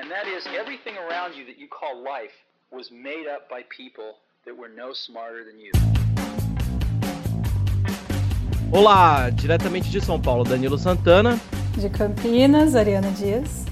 [0.00, 2.32] And that is everything around you that you call life
[2.72, 5.72] was made up by people that were no smarter than you.
[8.72, 11.38] Olá, diretamente de São Paulo, Danilo Santana.
[11.76, 13.66] De Campinas, Ariana Dias.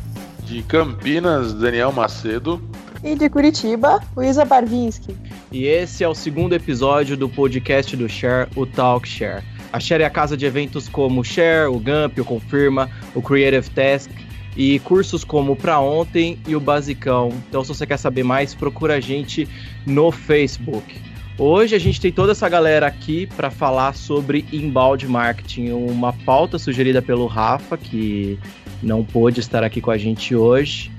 [0.45, 2.61] De Campinas, Daniel Macedo.
[3.03, 5.17] E de Curitiba, Luísa Barvinski.
[5.51, 9.43] E esse é o segundo episódio do podcast do Share, o Talk Share.
[9.73, 13.23] A Share é a casa de eventos como o Share, o Gump, o Confirma, o
[13.23, 14.11] Creative Task
[14.59, 17.29] e cursos como Pra Ontem e o Basicão.
[17.49, 19.49] Então, se você quer saber mais, procura a gente
[19.87, 21.01] no Facebook.
[21.39, 26.59] Hoje a gente tem toda essa galera aqui para falar sobre inbound marketing, uma pauta
[26.59, 28.37] sugerida pelo Rafa, que
[28.83, 30.91] não pôde estar aqui com a gente hoje.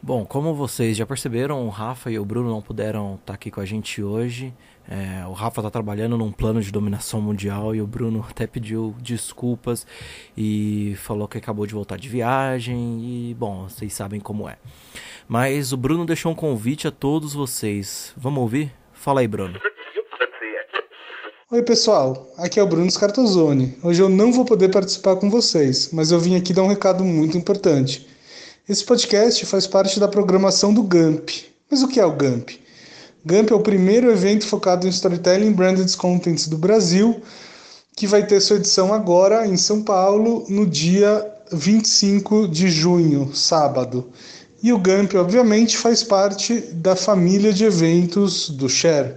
[0.00, 3.60] Bom, como vocês já perceberam, o Rafa e o Bruno não puderam estar aqui com
[3.60, 4.54] a gente hoje.
[4.88, 8.94] É, o Rafa está trabalhando num plano de dominação mundial e o Bruno até pediu
[9.00, 9.86] desculpas
[10.36, 14.56] e falou que acabou de voltar de viagem e, bom, vocês sabem como é.
[15.26, 18.12] Mas o Bruno deixou um convite a todos vocês.
[18.16, 18.72] Vamos ouvir?
[18.92, 19.58] Fala aí, Bruno.
[21.50, 22.28] Oi, pessoal.
[22.36, 23.78] Aqui é o Bruno Scartozone.
[23.82, 27.04] Hoje eu não vou poder participar com vocês, mas eu vim aqui dar um recado
[27.04, 28.06] muito importante.
[28.68, 31.44] Esse podcast faz parte da programação do GAMP.
[31.70, 32.63] Mas o que é o GAMP?
[33.26, 37.22] GAMP é o primeiro evento focado em Storytelling Branded Contents do Brasil,
[37.96, 44.10] que vai ter sua edição agora em São Paulo, no dia 25 de junho, sábado.
[44.62, 49.14] E o GAMP, obviamente, faz parte da família de eventos do Share.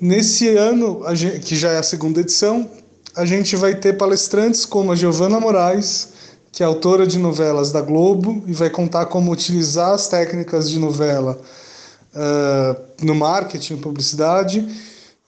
[0.00, 1.02] Nesse ano,
[1.44, 2.68] que já é a segunda edição,
[3.14, 6.08] a gente vai ter palestrantes como a Giovana Moraes,
[6.50, 10.80] que é autora de novelas da Globo e vai contar como utilizar as técnicas de
[10.80, 11.40] novela
[12.14, 14.66] uh, no marketing, publicidade.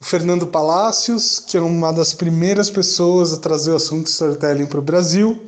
[0.00, 4.78] O Fernando Palácios, que é uma das primeiras pessoas a trazer o assunto storytelling para
[4.78, 5.40] o Brasil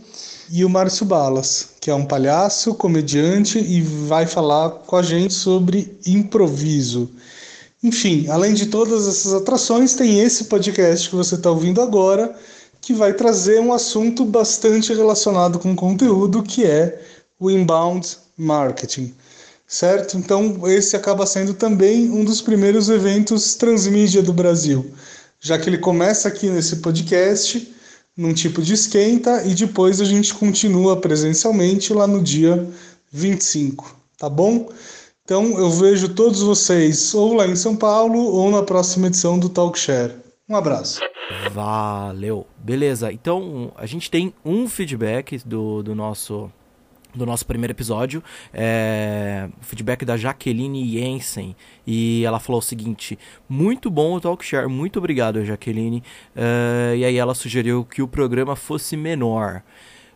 [0.50, 5.34] e o Márcio Balas, que é um palhaço, comediante e vai falar com a gente
[5.34, 7.10] sobre improviso.
[7.82, 12.34] Enfim, além de todas essas atrações, tem esse podcast que você está ouvindo agora,
[12.80, 17.00] que vai trazer um assunto bastante relacionado com o conteúdo, que é
[17.38, 19.14] o inbound marketing.
[19.68, 20.16] Certo?
[20.16, 24.94] Então, esse acaba sendo também um dos primeiros eventos transmídia do Brasil,
[25.38, 27.70] já que ele começa aqui nesse podcast
[28.16, 32.66] num tipo de esquenta e depois a gente continua presencialmente lá no dia
[33.12, 34.70] 25, tá bom?
[35.22, 39.50] Então eu vejo todos vocês ou lá em São Paulo ou na próxima edição do
[39.50, 40.14] Talkshare.
[40.48, 41.00] Um abraço.
[41.52, 42.46] Valeu.
[42.56, 46.50] Beleza, então a gente tem um feedback do, do nosso
[47.14, 53.90] do nosso primeiro episódio, é, feedback da Jaqueline Jensen, e ela falou o seguinte: muito
[53.90, 56.02] bom o Talkshare, muito obrigado, Jaqueline.
[56.36, 59.62] Uh, e aí ela sugeriu que o programa fosse menor.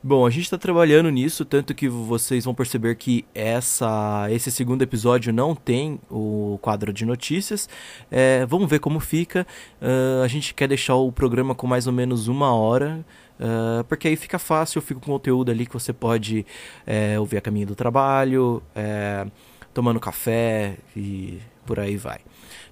[0.05, 4.83] Bom, a gente está trabalhando nisso, tanto que vocês vão perceber que essa, esse segundo
[4.83, 7.69] episódio não tem o quadro de notícias.
[8.11, 9.47] É, vamos ver como fica.
[9.81, 13.05] Uh, a gente quer deixar o programa com mais ou menos uma hora.
[13.41, 16.47] Uh, porque aí fica fácil, fica com conteúdo ali que você pode
[16.87, 19.27] é, ouvir a caminho do trabalho, é,
[19.75, 22.21] tomando café e por aí vai.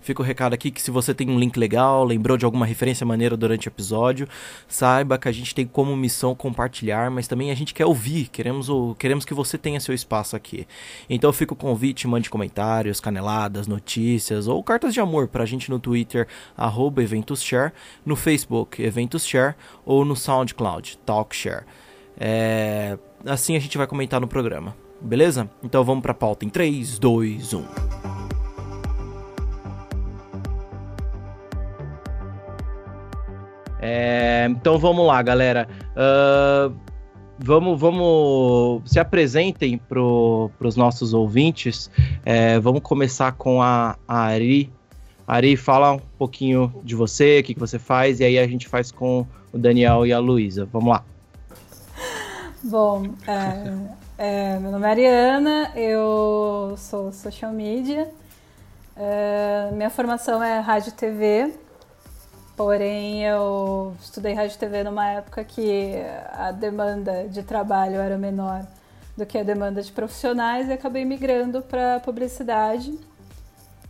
[0.00, 3.04] Fica o recado aqui que se você tem um link legal, lembrou de alguma referência
[3.04, 4.26] maneira durante o episódio,
[4.66, 8.68] saiba que a gente tem como missão compartilhar, mas também a gente quer ouvir, queremos,
[8.98, 10.66] queremos que você tenha seu espaço aqui.
[11.08, 15.78] Então fica o convite, mande comentários, caneladas, notícias ou cartas de amor pra gente no
[15.78, 17.72] Twitter, arroba EventusShare,
[18.04, 21.64] no Facebook, EventusShare ou no SoundCloud, TalkShare.
[22.18, 22.98] É...
[23.26, 25.50] Assim a gente vai comentar no programa, beleza?
[25.62, 28.39] Então vamos pra pauta em 3, 2, 1.
[33.80, 35.66] É, então vamos lá, galera.
[35.92, 36.74] Uh,
[37.38, 41.90] vamos, vamos se apresentem para os nossos ouvintes.
[42.24, 44.70] É, vamos começar com a, a, Ari.
[45.26, 48.68] Ari, fala um pouquinho de você, o que, que você faz, e aí a gente
[48.68, 50.68] faz com o Daniel e a Luísa.
[50.70, 51.04] Vamos lá.
[52.62, 53.72] Bom, é,
[54.18, 58.10] é, meu nome é Ariana, eu sou social media.
[58.96, 61.54] É, minha formação é rádio e TV,
[62.56, 65.94] Porém, eu estudei rádio e TV numa época que
[66.32, 68.66] a demanda de trabalho era menor
[69.16, 72.98] do que a demanda de profissionais e acabei migrando para publicidade.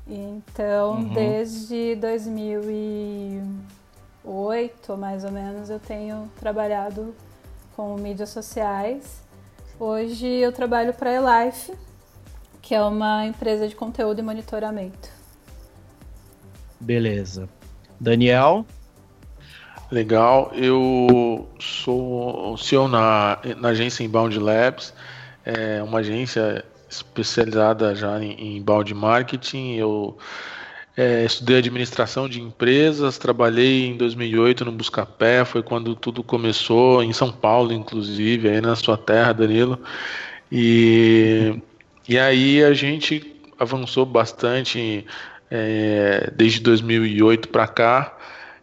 [0.06, 1.12] Então, uhum.
[1.12, 7.14] desde 2008, mais ou menos, eu tenho trabalhado
[7.76, 9.22] com mídias sociais.
[9.78, 11.72] Hoje eu trabalho para a Elife,
[12.60, 15.08] que é uma empresa de conteúdo e monitoramento.
[16.80, 17.48] Beleza.
[18.00, 18.64] Daniel?
[19.90, 24.94] Legal, eu sou CEO na, na agência Inbound Labs,
[25.44, 29.74] é uma agência especializada já em, inbound marketing.
[29.74, 30.16] Eu
[30.96, 37.12] é, estudei administração de empresas, trabalhei em 2008 no Buscapé, foi quando tudo começou, em
[37.12, 39.78] São Paulo, inclusive, aí na sua terra, Danilo.
[40.50, 41.60] E,
[42.08, 45.06] e aí a gente avançou bastante
[45.50, 48.16] é, desde 2008 para cá.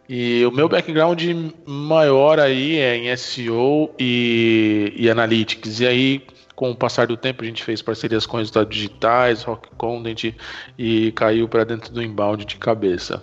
[0.08, 1.22] E o meu background
[1.66, 5.80] maior aí é em SEO e, e Analytics.
[5.80, 6.26] E aí,
[6.56, 10.34] com o passar do tempo, a gente fez parcerias com resultados digitais, Rock Content
[10.78, 13.22] e caiu para dentro do inbound de cabeça.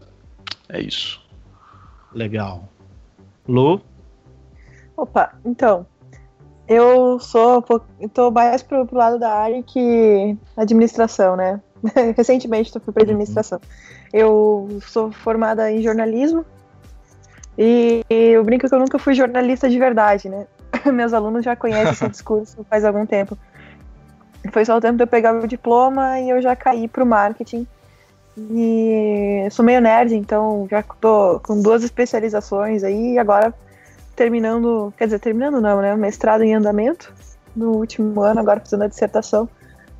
[0.69, 1.19] É isso.
[2.13, 2.69] Legal.
[3.47, 3.81] Lu?
[4.95, 5.85] Opa, então,
[6.67, 7.63] eu sou,
[7.99, 11.61] estou mais pro, pro lado da área que administração, né?
[12.15, 13.59] Recentemente eu fui para administração.
[14.13, 16.45] Eu sou formada em jornalismo
[17.57, 20.45] e eu brinco que eu nunca fui jornalista de verdade, né?
[20.93, 23.37] Meus alunos já conhecem esse discurso faz algum tempo.
[24.51, 27.67] Foi só o tempo de eu pegar o diploma e eu já caí pro marketing.
[28.37, 33.53] E sou meio nerd, então já tô com duas especializações aí e agora
[34.13, 35.95] terminando, quer dizer, terminando não, né?
[35.95, 37.13] Mestrado em andamento
[37.55, 39.47] no último ano, agora fazendo a dissertação.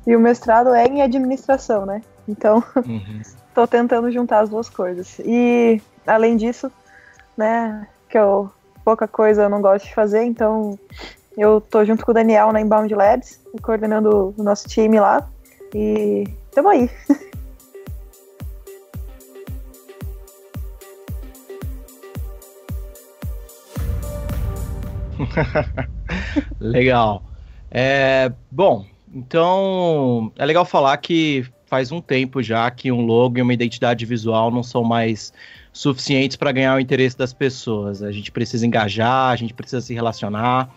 [0.06, 2.00] E o mestrado é em administração, né?
[2.28, 3.22] Então, uhum.
[3.54, 5.18] tô tentando juntar as duas coisas.
[5.20, 6.70] E além disso,
[7.36, 7.88] né?
[8.08, 8.50] Que eu
[8.84, 10.78] pouca coisa eu não gosto de fazer, então
[11.36, 15.28] eu tô junto com o Daniel na Inbound Labs, coordenando o nosso time lá.
[15.74, 16.88] E estamos aí.
[26.60, 27.24] legal.
[27.70, 28.84] É, bom,
[29.16, 34.04] então é legal falar que faz um tempo já que um logo e uma identidade
[34.04, 35.32] visual não são mais
[35.72, 38.02] suficientes para ganhar o interesse das pessoas.
[38.02, 40.70] A gente precisa engajar, a gente precisa se relacionar.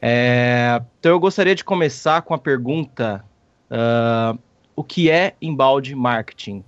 [0.00, 3.24] É, então eu gostaria de começar com a pergunta:
[3.70, 4.38] uh,
[4.76, 6.62] o que é embalde marketing?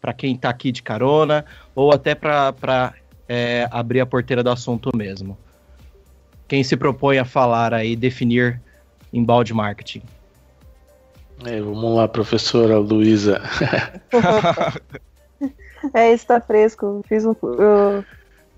[0.00, 2.92] Para quem está aqui de carona, ou até para
[3.28, 5.38] é, abrir a porteira do assunto mesmo.
[6.48, 8.60] Quem se propõe a falar aí, definir
[9.12, 10.02] embalde marketing?
[11.44, 13.40] É, vamos lá, professora Luísa.
[15.94, 17.02] É, esse tá fresco.
[17.06, 18.04] Fiz um, eu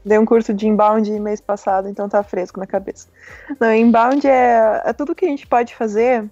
[0.04, 3.08] dei um curso de inbound mês passado, então tá fresco na cabeça.
[3.60, 6.24] Não, inbound é, é tudo que a gente pode fazer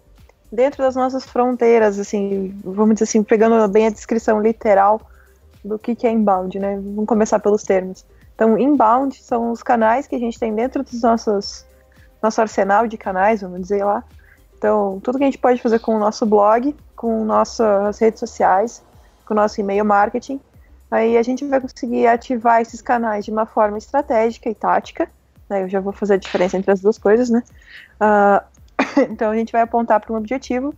[0.51, 5.01] dentro das nossas fronteiras, assim, vamos dizer assim, pegando bem a descrição literal
[5.65, 6.77] do que, que é inbound, né?
[6.77, 8.05] Vamos começar pelos termos.
[8.35, 11.67] Então, inbound são os canais que a gente tem dentro dos nossos
[12.23, 14.03] nosso arsenal de canais, vamos dizer lá.
[14.59, 18.83] Então, tudo que a gente pode fazer com o nosso blog, com nossas redes sociais,
[19.27, 20.41] com o nosso e-mail marketing,
[20.91, 25.09] Aí a gente vai conseguir ativar esses canais de uma forma estratégica e tática.
[25.49, 25.65] Né?
[25.65, 27.43] Eu já vou fazer a diferença entre as duas coisas, né?
[28.01, 30.75] Uh, então a gente vai apontar para um objetivo,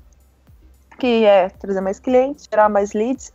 [0.98, 3.28] que é trazer mais clientes, gerar mais leads.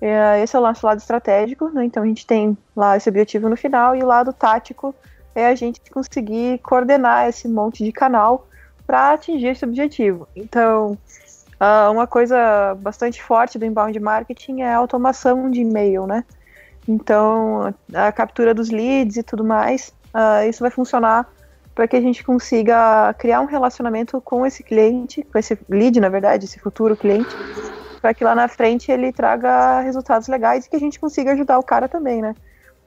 [0.00, 1.84] Uh, esse é o nosso lado estratégico, né?
[1.84, 4.94] Então a gente tem lá esse objetivo no final, e o lado tático
[5.34, 8.47] é a gente conseguir coordenar esse monte de canal
[8.88, 10.26] para atingir esse objetivo.
[10.34, 10.98] Então,
[11.58, 16.24] Uh, uma coisa bastante forte do inbound marketing é a automação de e-mail, né?
[16.86, 21.28] Então, a captura dos leads e tudo mais, uh, isso vai funcionar
[21.74, 26.08] para que a gente consiga criar um relacionamento com esse cliente, com esse lead, na
[26.08, 27.34] verdade, esse futuro cliente,
[28.00, 31.58] para que lá na frente ele traga resultados legais e que a gente consiga ajudar
[31.58, 32.36] o cara também, né?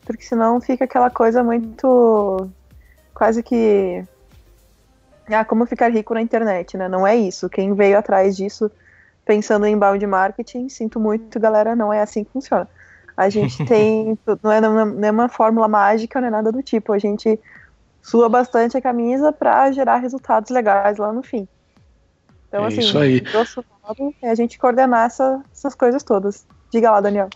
[0.05, 2.49] Porque senão fica aquela coisa muito
[3.13, 4.01] quase que
[5.33, 6.87] ah, como ficar rico na internet, né?
[6.87, 7.49] Não é isso.
[7.49, 8.71] Quem veio atrás disso
[9.25, 12.67] pensando em inbound marketing, sinto muito, galera, não é assim que funciona.
[13.15, 16.93] A gente tem, não é nenhuma fórmula mágica, não é nada do tipo.
[16.93, 17.39] A gente
[18.01, 21.47] sua bastante a camisa para gerar resultados legais lá no fim.
[22.47, 23.21] Então, é assim, isso aí.
[24.21, 26.45] é a gente coordenar essa, essas coisas todas.
[26.69, 27.29] Diga lá, Daniel.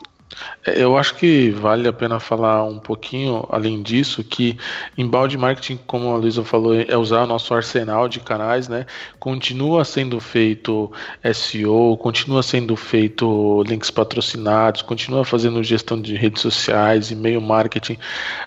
[0.65, 4.57] Eu acho que vale a pena falar um pouquinho, além disso, que
[4.97, 8.85] embalde marketing, como a Luísa falou, é usar o nosso arsenal de canais, né?
[9.19, 10.91] Continua sendo feito
[11.33, 17.97] SEO, continua sendo feito links patrocinados, continua fazendo gestão de redes sociais, e-mail marketing.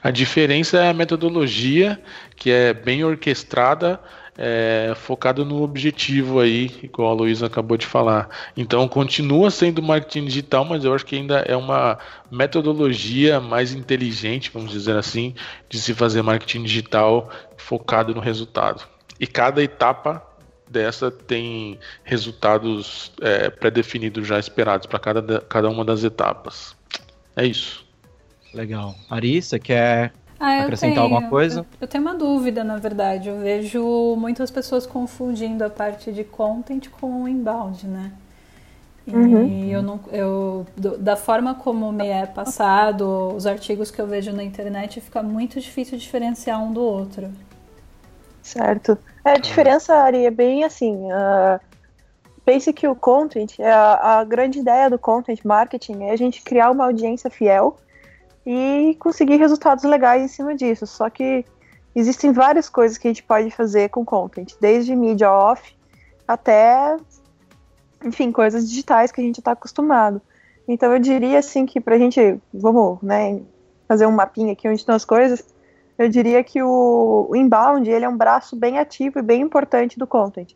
[0.03, 2.01] A diferença é a metodologia,
[2.37, 4.01] que é bem orquestrada
[4.39, 8.29] é, focado no objetivo aí, igual a Luísa acabou de falar.
[8.57, 11.99] Então continua sendo marketing digital, mas eu acho que ainda é uma
[12.31, 15.35] metodologia mais inteligente, vamos dizer assim,
[15.69, 18.87] de se fazer marketing digital focado no resultado.
[19.19, 20.25] E cada etapa
[20.71, 26.77] dessa tem resultados é, pré-definidos já esperados para cada, cada uma das etapas.
[27.35, 27.85] É isso.
[28.55, 28.95] Legal.
[29.11, 31.61] Ari, você quer ah, acrescentar tenho, alguma coisa?
[31.61, 33.29] Eu, eu, tenho uma dúvida, na verdade.
[33.29, 38.13] Eu vejo muitas pessoas confundindo a parte de content com o inbound, né?
[39.07, 39.71] E uhum.
[39.71, 44.45] eu não, eu, da forma como me é passado, os artigos que eu vejo na
[44.45, 47.31] internet, fica muito difícil diferenciar um do outro.
[48.43, 48.99] Certo.
[49.25, 50.95] É, a diferença, Ari, é bem assim.
[50.95, 51.59] Uh,
[52.45, 56.43] pense que o content, é a, a grande ideia do content marketing é a gente
[56.43, 57.79] criar uma audiência fiel
[58.45, 60.87] e conseguir resultados legais em cima disso.
[60.87, 61.45] Só que
[61.95, 65.77] existem várias coisas que a gente pode fazer com content, desde mídia off
[66.27, 66.97] até,
[68.05, 70.21] enfim, coisas digitais que a gente está acostumado.
[70.67, 73.41] Então eu diria assim que para a gente, vamos, né,
[73.87, 75.43] fazer um mapinha aqui onde estão as coisas,
[75.97, 79.99] eu diria que o, o inbound ele é um braço bem ativo e bem importante
[79.99, 80.55] do content.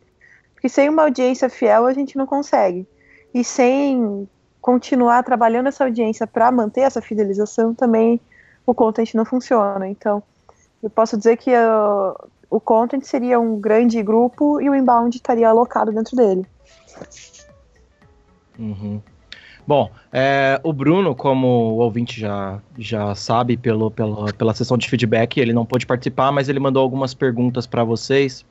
[0.53, 2.87] Porque sem uma audiência fiel a gente não consegue.
[3.33, 4.29] E sem
[4.63, 8.17] continuar trabalhando essa audiência para manter essa fidelização, também
[8.65, 9.89] o content não funciona.
[9.89, 10.23] Então,
[10.81, 15.49] eu posso dizer que uh, o content seria um grande grupo e o inbound estaria
[15.49, 16.45] alocado dentro dele.
[18.57, 19.01] Uhum.
[19.67, 24.89] Bom, é, o Bruno, como o ouvinte já, já sabe pelo, pelo, pela sessão de
[24.89, 28.45] feedback, ele não pôde participar, mas ele mandou algumas perguntas para vocês.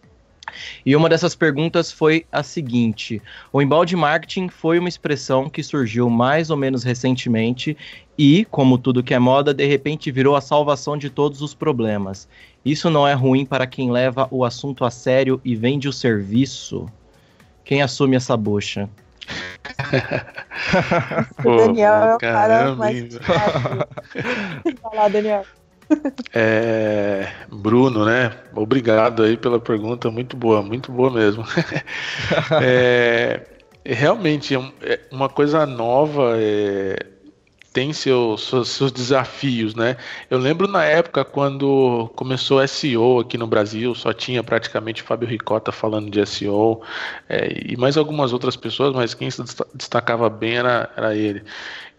[0.85, 3.23] E uma dessas perguntas foi a seguinte:
[3.53, 7.77] o embalde marketing foi uma expressão que surgiu mais ou menos recentemente
[8.19, 12.29] e, como tudo que é moda, de repente virou a salvação de todos os problemas.
[12.65, 16.87] Isso não é ruim para quem leva o assunto a sério e vende o serviço?
[17.65, 18.89] Quem assume essa bucha?
[21.45, 23.15] o Daniel é o cara mais.
[24.83, 25.45] Vai lá, Daniel.
[26.35, 28.33] É, Bruno, né?
[28.55, 31.45] Obrigado aí pela pergunta, muito boa, muito boa mesmo.
[32.63, 33.43] é,
[33.85, 36.97] realmente, é, é uma coisa nova é,
[37.73, 39.97] tem seus, seus, seus, desafios, né?
[40.31, 45.73] Eu lembro na época quando começou SEO aqui no Brasil, só tinha praticamente Fábio Ricota
[45.73, 46.83] falando de SEO
[47.29, 49.43] é, e mais algumas outras pessoas, mas quem se
[49.75, 51.43] destacava bem era, era ele.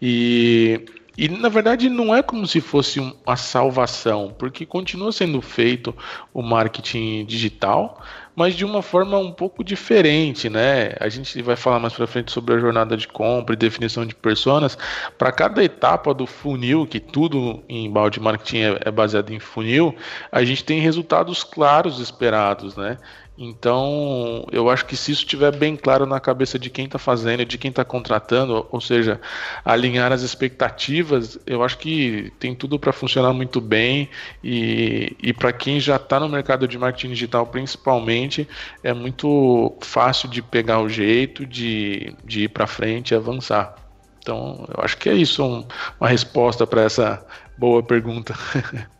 [0.00, 0.84] E
[1.16, 5.94] e na verdade não é como se fosse uma salvação, porque continua sendo feito
[6.32, 8.00] o marketing digital,
[8.34, 10.92] mas de uma forma um pouco diferente, né?
[10.98, 14.14] A gente vai falar mais para frente sobre a jornada de compra e definição de
[14.14, 14.76] personas.
[15.16, 19.94] Para cada etapa do funil, que tudo em balde marketing é, é baseado em funil,
[20.32, 22.98] a gente tem resultados claros esperados, né?
[23.36, 27.44] Então, eu acho que se isso estiver bem claro na cabeça de quem está fazendo,
[27.44, 29.20] de quem está contratando, ou seja,
[29.64, 34.08] alinhar as expectativas, eu acho que tem tudo para funcionar muito bem.
[34.42, 38.48] E, e para quem já está no mercado de marketing digital, principalmente,
[38.84, 43.74] é muito fácil de pegar o jeito, de, de ir para frente e avançar.
[44.20, 45.66] Então, eu acho que é isso, um,
[46.00, 47.24] uma resposta para essa
[47.58, 48.34] boa pergunta.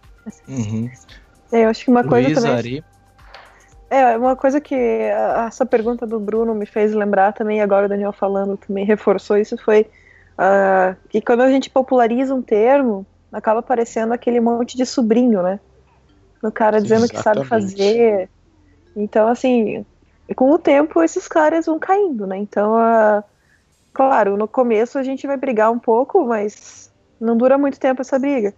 [0.49, 0.91] Uhum.
[1.53, 2.57] Eu acho que uma coisa Luiz, também.
[2.57, 2.85] Ari.
[3.95, 8.13] É, uma coisa que essa pergunta do Bruno me fez lembrar também, agora o Daniel
[8.13, 9.83] falando também reforçou isso, foi
[10.33, 15.61] uh, que quando a gente populariza um termo, acaba aparecendo aquele monte de sobrinho, né?
[16.43, 17.17] O cara dizendo Exatamente.
[17.17, 18.29] que sabe fazer.
[18.97, 19.87] Então, assim,
[20.35, 22.37] com o tempo esses caras vão caindo, né?
[22.37, 23.23] Então, uh,
[23.93, 28.19] claro, no começo a gente vai brigar um pouco, mas não dura muito tempo essa
[28.19, 28.53] briga.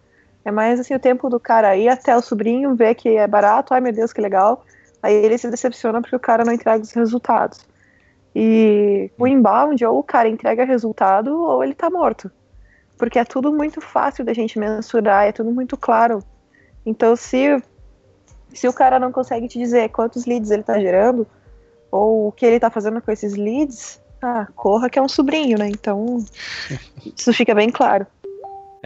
[0.47, 3.75] É mais assim o tempo do cara ir até o sobrinho, ver que é barato,
[3.75, 4.65] ai meu Deus, que legal
[5.07, 7.65] Aí ele se decepciona porque o cara não entrega os resultados.
[8.35, 12.29] E o inbound, ou o cara entrega resultado, ou ele tá morto.
[12.99, 16.19] Porque é tudo muito fácil da gente mensurar, é tudo muito claro.
[16.85, 17.63] Então, se,
[18.53, 21.25] se o cara não consegue te dizer quantos leads ele tá gerando,
[21.89, 25.57] ou o que ele tá fazendo com esses leads, ah, corra que é um sobrinho,
[25.57, 25.69] né?
[25.69, 26.19] Então,
[27.17, 28.09] isso fica bem claro.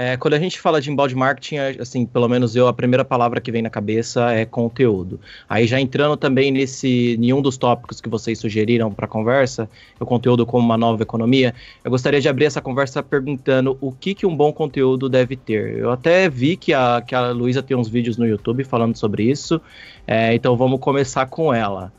[0.02, 3.04] É, quando a gente fala de inbound marketing, é, assim, pelo menos eu, a primeira
[3.04, 5.21] palavra que vem na cabeça é conteúdo.
[5.47, 9.69] Aí já entrando também nesse, nenhum dos tópicos que vocês sugeriram para a conversa,
[10.00, 11.54] o conteúdo como uma nova economia,
[11.85, 15.76] eu gostaria de abrir essa conversa perguntando o que, que um bom conteúdo deve ter.
[15.76, 19.25] Eu até vi que a, que a Luísa tem uns vídeos no YouTube falando sobre
[19.25, 19.61] isso,
[20.07, 21.92] é, então vamos começar com ela.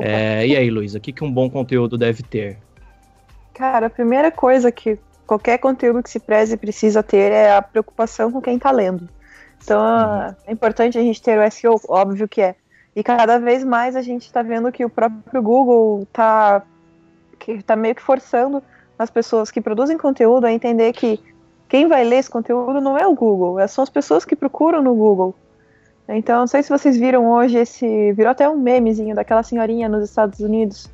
[0.00, 2.58] É, e aí, Luísa, o que, que um bom conteúdo deve ter?
[3.52, 8.30] Cara, a primeira coisa que qualquer conteúdo que se preze precisa ter é a preocupação
[8.30, 9.08] com quem está lendo.
[9.62, 10.34] Então uhum.
[10.46, 12.54] é importante a gente ter o SEO, óbvio que é.
[12.94, 16.62] E cada vez mais a gente está vendo que o próprio Google está
[17.66, 18.62] tá meio que forçando
[18.98, 21.20] as pessoas que produzem conteúdo a entender que
[21.68, 24.82] quem vai ler esse conteúdo não é o Google, é são as pessoas que procuram
[24.82, 25.34] no Google.
[26.08, 28.12] Então, não sei se vocês viram hoje esse.
[28.12, 30.90] Virou até um memezinho daquela senhorinha nos Estados Unidos,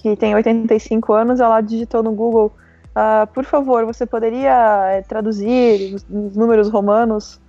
[0.00, 2.52] que tem 85 anos, ela digitou no Google
[2.98, 7.40] Uh, por favor, você poderia é, traduzir os, os, números romanos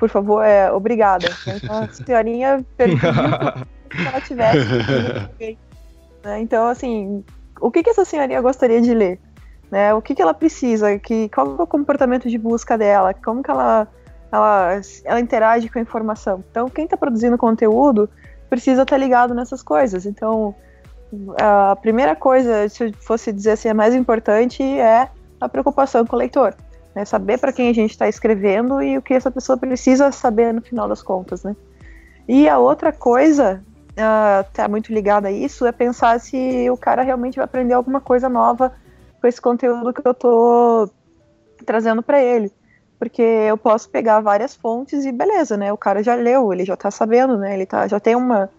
[0.00, 1.28] por favor, é obrigada.
[1.46, 3.12] Então a senhorinha perguntou
[3.92, 4.58] se ela tivesse.
[6.24, 6.40] né?
[6.40, 7.22] Então, assim,
[7.60, 9.20] o que, que essa senhorinha gostaria de ler?
[9.70, 9.92] Né?
[9.92, 10.98] O que, que ela precisa?
[10.98, 13.12] Que, qual é o comportamento de busca dela?
[13.12, 13.86] Como que ela,
[14.32, 16.42] ela, ela interage com a informação?
[16.50, 18.08] Então, quem está produzindo conteúdo
[18.48, 20.06] precisa estar tá ligado nessas coisas.
[20.06, 20.54] Então,
[21.40, 25.08] a primeira coisa, se eu fosse dizer assim, a mais importante é
[25.40, 26.54] a preocupação com o leitor.
[26.94, 27.04] Né?
[27.04, 30.60] Saber para quem a gente está escrevendo e o que essa pessoa precisa saber no
[30.60, 31.42] final das contas.
[31.42, 31.56] Né?
[32.28, 37.02] E a outra coisa, está uh, muito ligada a isso, é pensar se o cara
[37.02, 38.72] realmente vai aprender alguma coisa nova
[39.20, 40.90] com esse conteúdo que eu estou
[41.64, 42.52] trazendo para ele.
[42.98, 45.72] Porque eu posso pegar várias fontes e beleza, né?
[45.72, 47.54] O cara já leu, ele já está sabendo, né?
[47.54, 48.50] Ele tá, já tem uma,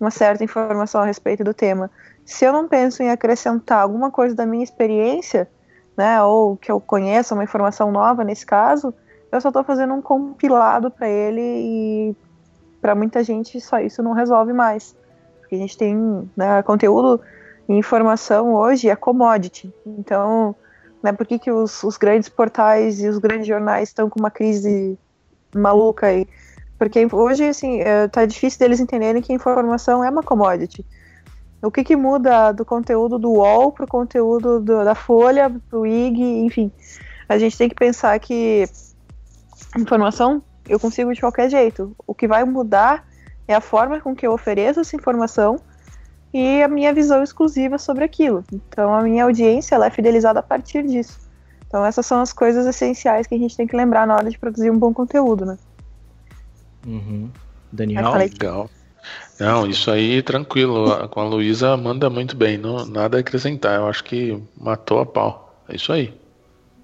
[0.00, 1.90] uma certa informação a respeito do tema.
[2.24, 5.48] Se eu não penso em acrescentar alguma coisa da minha experiência,
[5.96, 8.92] né, ou que eu conheça uma informação nova nesse caso,
[9.30, 12.16] eu só estou fazendo um compilado para ele e
[12.80, 14.94] para muita gente só isso não resolve mais.
[15.40, 17.20] Porque a gente tem né, conteúdo
[17.68, 19.72] e informação hoje é commodity.
[19.86, 20.54] Então,
[21.02, 24.30] né, por que, que os, os grandes portais e os grandes jornais estão com uma
[24.30, 24.98] crise
[25.54, 26.26] maluca aí?
[26.78, 30.84] Porque hoje, assim, é, tá difícil deles entenderem que informação é uma commodity.
[31.62, 35.78] O que, que muda do conteúdo do UOL para o conteúdo do, da Folha, para
[35.78, 36.70] o IG, enfim.
[37.28, 38.64] A gente tem que pensar que
[39.76, 41.94] informação eu consigo de qualquer jeito.
[42.06, 43.06] O que vai mudar
[43.48, 45.58] é a forma com que eu ofereço essa informação
[46.32, 48.44] e a minha visão exclusiva sobre aquilo.
[48.52, 51.18] Então a minha audiência ela é fidelizada a partir disso.
[51.66, 54.38] Então essas são as coisas essenciais que a gente tem que lembrar na hora de
[54.38, 55.56] produzir um bom conteúdo, né?
[56.86, 57.30] Uhum.
[57.72, 58.12] Daniel?
[58.14, 58.70] Legal.
[59.38, 61.08] Não, isso aí tranquilo.
[61.08, 62.56] Com a Luísa manda muito bem.
[62.56, 63.76] Não, nada a acrescentar.
[63.76, 65.62] Eu acho que matou a pau.
[65.68, 66.14] É isso aí.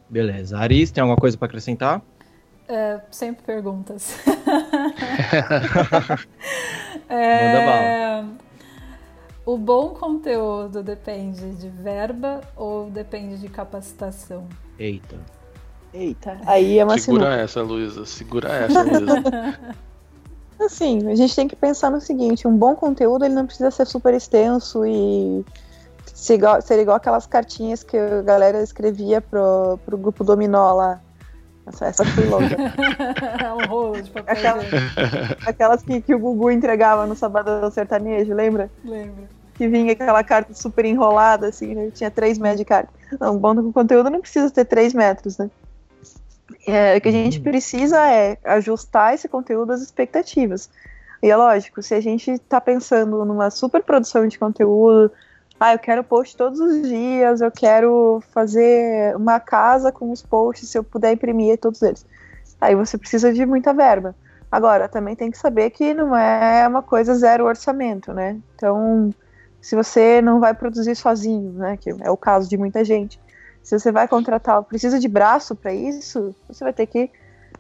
[0.09, 0.59] Beleza.
[0.59, 2.03] Aris, tem alguma coisa para acrescentar?
[2.69, 4.19] É, sempre perguntas.
[7.09, 8.29] é, Manda bala.
[9.47, 14.47] O bom conteúdo depende de verba ou depende de capacitação?
[14.79, 15.17] Eita.
[15.93, 17.43] Eita, aí é uma Segura sinuca.
[17.43, 18.07] essa, Luísa.
[18.07, 19.59] Segura essa, Luísa.
[20.61, 23.87] Assim, a gente tem que pensar no seguinte: um bom conteúdo ele não precisa ser
[23.87, 25.45] super extenso e
[26.15, 31.01] ser igual, ser igual aquelas cartinhas que a galera escrevia pro, pro grupo Dominó lá.
[31.67, 32.57] Essa, essa foi longa.
[33.43, 34.35] É um rolo de papel.
[34.35, 34.63] Aquela,
[35.47, 38.71] aquelas que, que o Gugu entregava no Sabadão Sertanejo, lembra?
[38.85, 39.29] Lembro.
[39.55, 41.91] Que vinha aquela carta super enrolada, assim, né?
[41.93, 42.93] Tinha 3 metros de carta.
[43.21, 45.51] Não, bom conteúdo não precisa ter 3 metros, né?
[46.67, 47.45] É, o que a gente uhum.
[47.45, 50.71] precisa é ajustar esse conteúdo às expectativas.
[51.23, 55.13] E é lógico, se a gente está pensando numa super produção de conteúdo,
[55.59, 60.71] ah, eu quero post todos os dias, eu quero fazer uma casa com os posts,
[60.71, 62.07] se eu puder imprimir todos eles.
[62.59, 64.15] Aí você precisa de muita verba.
[64.51, 68.39] Agora, também tem que saber que não é uma coisa zero orçamento, né?
[68.57, 69.15] Então,
[69.61, 73.21] se você não vai produzir sozinho, né, que é o caso de muita gente,
[73.63, 77.11] se você vai contratar, precisa de braço para isso, você vai ter que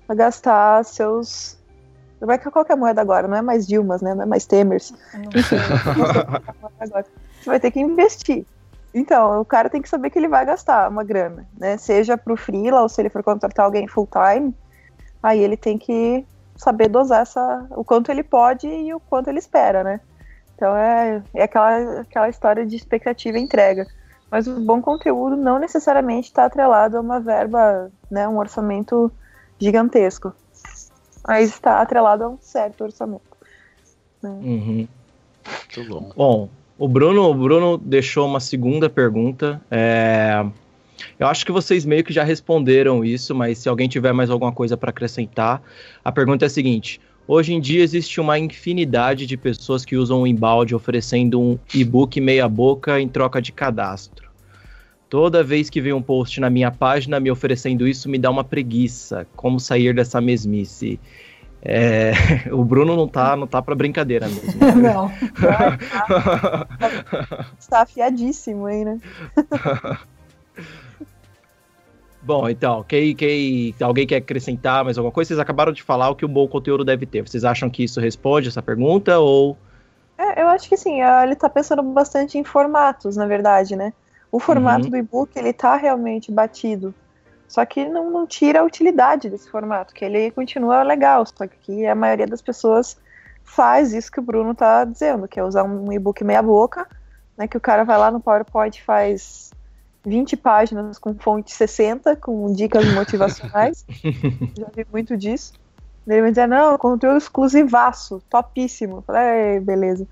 [0.09, 1.59] gastar seus.
[2.21, 4.15] Vai que qualquer moeda agora, não é mais Dilmas, né?
[4.15, 4.93] Não é mais Temers.
[5.35, 5.57] Enfim,
[6.79, 8.45] você vai ter que investir.
[8.93, 11.77] Então, o cara tem que saber que ele vai gastar uma grana, né?
[11.77, 14.55] Seja pro freela ou se ele for contratar alguém full time,
[15.23, 19.39] aí ele tem que saber dosar essa, o quanto ele pode e o quanto ele
[19.39, 20.01] espera, né?
[20.55, 23.87] Então é, é aquela, aquela história de expectativa e entrega.
[24.31, 29.11] Mas o bom conteúdo não necessariamente está atrelado a uma verba, né, um orçamento
[29.59, 30.33] gigantesco.
[31.27, 33.23] Mas está atrelado a um certo orçamento.
[34.23, 34.31] Né?
[34.31, 34.88] Uhum.
[35.77, 36.12] Muito bom.
[36.16, 39.61] Bom, o Bruno, o Bruno deixou uma segunda pergunta.
[39.71, 40.47] É...
[41.19, 44.53] Eu acho que vocês meio que já responderam isso, mas se alguém tiver mais alguma
[44.53, 45.62] coisa para acrescentar,
[46.05, 50.22] a pergunta é a seguinte: Hoje em dia existe uma infinidade de pessoas que usam
[50.22, 54.28] o embalde oferecendo um e-book meia boca em troca de cadastro.
[55.09, 58.44] Toda vez que vem um post na minha página me oferecendo isso, me dá uma
[58.44, 59.26] preguiça.
[59.35, 61.00] Como sair dessa mesmice?
[61.62, 62.12] É,
[62.52, 64.61] o Bruno não tá, não tá para brincadeira mesmo.
[64.80, 65.11] Não.
[67.59, 68.98] Está afiadíssimo aí, né?
[72.22, 75.28] Bom, então, quem, quem, alguém quer acrescentar mais alguma coisa?
[75.28, 77.26] Vocês acabaram de falar o que o bom conteúdo deve ter.
[77.26, 79.56] Vocês acham que isso responde essa pergunta ou...
[80.18, 83.94] É, eu acho que sim, ele está pensando bastante em formatos, na verdade, né?
[84.30, 84.90] O formato uhum.
[84.90, 86.94] do e-book, ele tá realmente batido.
[87.48, 91.87] Só que não, não tira a utilidade desse formato, que ele continua legal, só que
[91.87, 92.98] a maioria das pessoas
[93.42, 96.87] faz isso que o Bruno tá dizendo, que é usar um e-book meia boca,
[97.37, 99.50] né, que o cara vai lá no PowerPoint faz
[100.05, 103.85] 20 páginas com fonte 60, com dicas motivacionais.
[104.57, 105.53] Já vi muito disso.
[106.07, 108.99] Ele vai dizer, não, conteúdo exclusivaço, topíssimo.
[108.99, 110.07] Eu falei, beleza.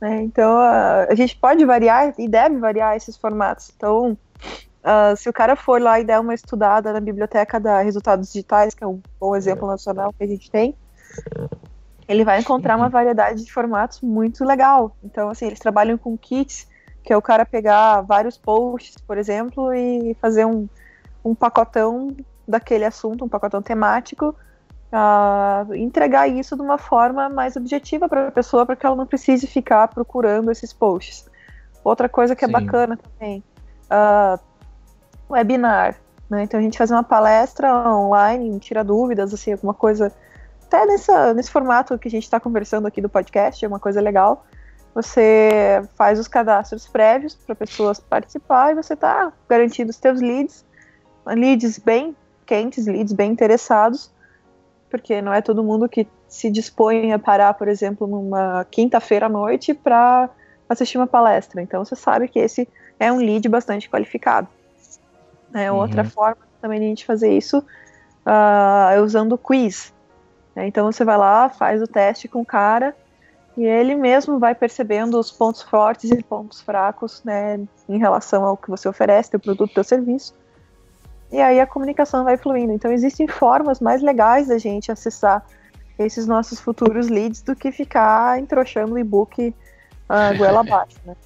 [0.00, 0.22] Né?
[0.22, 3.70] Então, a, a gente pode variar e deve variar esses formatos.
[3.76, 8.32] Então, uh, se o cara for lá e der uma estudada na biblioteca da Resultados
[8.32, 10.74] Digitais, que é um bom exemplo nacional que a gente tem,
[12.08, 14.96] ele vai encontrar uma variedade de formatos muito legal.
[15.04, 16.66] Então, assim, eles trabalham com kits,
[17.08, 20.68] que é o cara pegar vários posts, por exemplo, e fazer um,
[21.24, 22.14] um pacotão
[22.46, 24.36] daquele assunto, um pacotão temático,
[24.92, 29.06] uh, entregar isso de uma forma mais objetiva para a pessoa, para que ela não
[29.06, 31.30] precise ficar procurando esses posts.
[31.82, 32.52] Outra coisa que é Sim.
[32.52, 33.42] bacana também,
[33.84, 34.38] uh,
[35.30, 35.96] webinar.
[36.28, 36.42] Né?
[36.42, 40.12] Então a gente faz uma palestra online, tira dúvidas, assim, alguma coisa
[40.66, 43.98] até nessa, nesse formato que a gente está conversando aqui do podcast, é uma coisa
[43.98, 44.44] legal.
[44.98, 50.64] Você faz os cadastros prévios para pessoas participar e você está garantindo os seus leads,
[51.24, 54.10] leads bem quentes, leads bem interessados,
[54.90, 59.28] porque não é todo mundo que se dispõe a parar, por exemplo, numa quinta-feira à
[59.28, 60.28] noite para
[60.68, 61.62] assistir uma palestra.
[61.62, 64.48] Então você sabe que esse é um lead bastante qualificado.
[65.54, 65.78] É, uhum.
[65.78, 69.94] Outra forma também de a gente fazer isso uh, é usando quiz.
[70.56, 72.96] Então você vai lá, faz o teste com o cara
[73.58, 78.56] e ele mesmo vai percebendo os pontos fortes e pontos fracos, né, em relação ao
[78.56, 80.32] que você oferece, teu produto, teu serviço.
[81.32, 82.72] E aí a comunicação vai fluindo.
[82.72, 85.44] Então existem formas mais legais da gente acessar
[85.98, 89.54] esses nossos futuros leads do que ficar entrochando o e-book uh,
[90.38, 91.16] goela abaixo, né?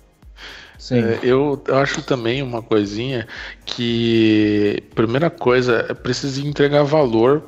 [0.91, 3.29] É, eu acho também uma coisinha
[3.67, 7.45] que, primeira coisa, é preciso entregar valor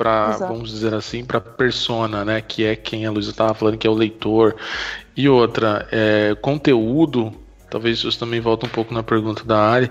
[0.00, 3.86] para, vamos dizer assim, para persona, né, que é quem a Luísa estava falando, que
[3.86, 4.56] é o leitor.
[5.14, 7.34] E outra, é, conteúdo,
[7.68, 9.90] talvez isso também volta um pouco na pergunta da Ari,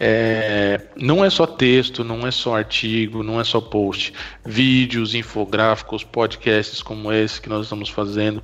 [0.00, 4.12] é, não é só texto, não é só artigo, não é só post.
[4.44, 8.42] Vídeos, infográficos, podcasts como esse que nós estamos fazendo,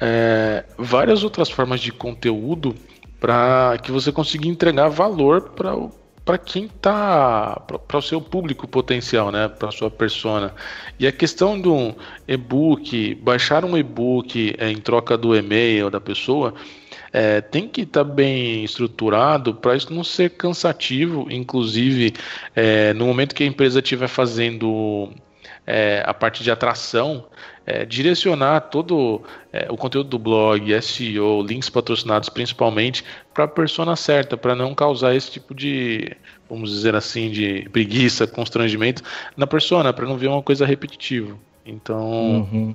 [0.00, 2.74] é, várias outras formas de conteúdo
[3.20, 5.92] para que você consiga entregar valor para o
[6.28, 10.54] para quem tá para o seu público potencial, né, para sua persona.
[10.98, 11.94] E a questão do
[12.28, 16.52] e-book, baixar um e-book é, em troca do e-mail da pessoa,
[17.14, 22.12] é, tem que estar tá bem estruturado para isso não ser cansativo, inclusive
[22.54, 25.10] é, no momento que a empresa estiver fazendo
[25.66, 27.24] é, a parte de atração,
[27.68, 33.04] é, direcionar todo é, o conteúdo do blog, SEO, links patrocinados principalmente,
[33.34, 36.16] para a persona certa, para não causar esse tipo de,
[36.48, 39.02] vamos dizer assim, de preguiça, constrangimento
[39.36, 41.36] na persona, para não ver uma coisa repetitiva.
[41.66, 42.74] Então, uhum.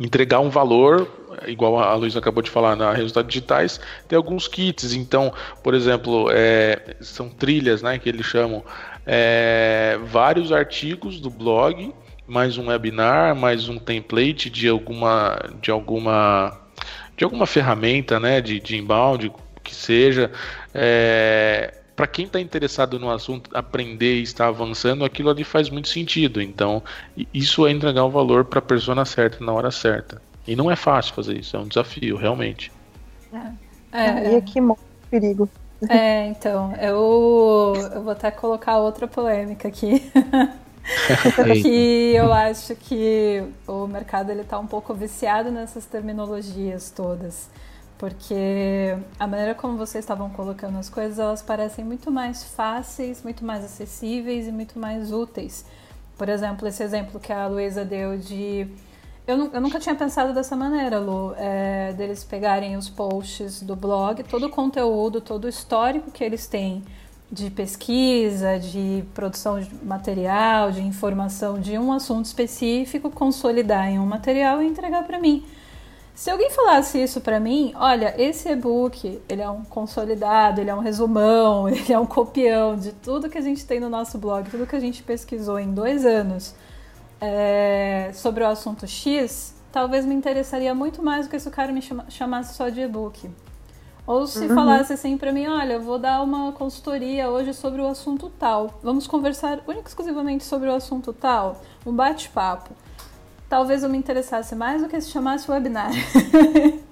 [0.00, 1.08] entregar um valor,
[1.46, 4.94] igual a Luísa acabou de falar, na resultados digitais, tem alguns kits.
[4.94, 8.64] Então, por exemplo, é, são trilhas, né, que eles chamam,
[9.06, 11.94] é, vários artigos do blog
[12.32, 16.58] mais um webinar, mais um template de alguma de alguma
[17.14, 19.30] de alguma ferramenta, né, de, de inbound,
[19.62, 20.32] que seja,
[20.72, 25.88] é, para quem está interessado no assunto, aprender e estar avançando, aquilo ali faz muito
[25.88, 26.40] sentido.
[26.40, 26.82] Então,
[27.34, 30.20] isso é entregar o valor para a persona certa na hora certa.
[30.48, 32.72] E não é fácil fazer isso, é um desafio, realmente.
[33.92, 35.48] É, é, e aqui mostra perigo.
[35.88, 40.10] É, então, eu, eu vou até colocar outra polêmica aqui.
[41.62, 47.48] que eu acho que o mercado ele está um pouco viciado nessas terminologias todas.
[47.98, 53.44] Porque a maneira como vocês estavam colocando as coisas, elas parecem muito mais fáceis, muito
[53.44, 55.64] mais acessíveis e muito mais úteis.
[56.18, 58.66] Por exemplo, esse exemplo que a Luísa deu de.
[59.24, 64.24] Eu, eu, nunca tinha pensado dessa maneira, Lu, é, deles pegarem os posts do blog,
[64.24, 66.82] todo o conteúdo, todo o histórico que eles têm
[67.32, 74.04] de pesquisa, de produção de material, de informação de um assunto específico, consolidar em um
[74.04, 75.42] material e entregar para mim.
[76.14, 80.74] Se alguém falasse isso para mim, olha, esse e-book, ele é um consolidado, ele é
[80.74, 84.50] um resumão, ele é um copião de tudo que a gente tem no nosso blog,
[84.50, 86.54] tudo que a gente pesquisou em dois anos
[87.18, 91.72] é, sobre o assunto X, talvez me interessaria muito mais do que se o cara
[91.72, 93.30] me chamasse só de e-book.
[94.06, 94.54] Ou se uhum.
[94.54, 98.78] falasse assim para mim, olha, eu vou dar uma consultoria hoje sobre o assunto tal.
[98.82, 102.70] Vamos conversar única exclusivamente sobre o assunto tal, um bate-papo.
[103.48, 105.92] Talvez eu me interessasse mais do que se chamasse webinar.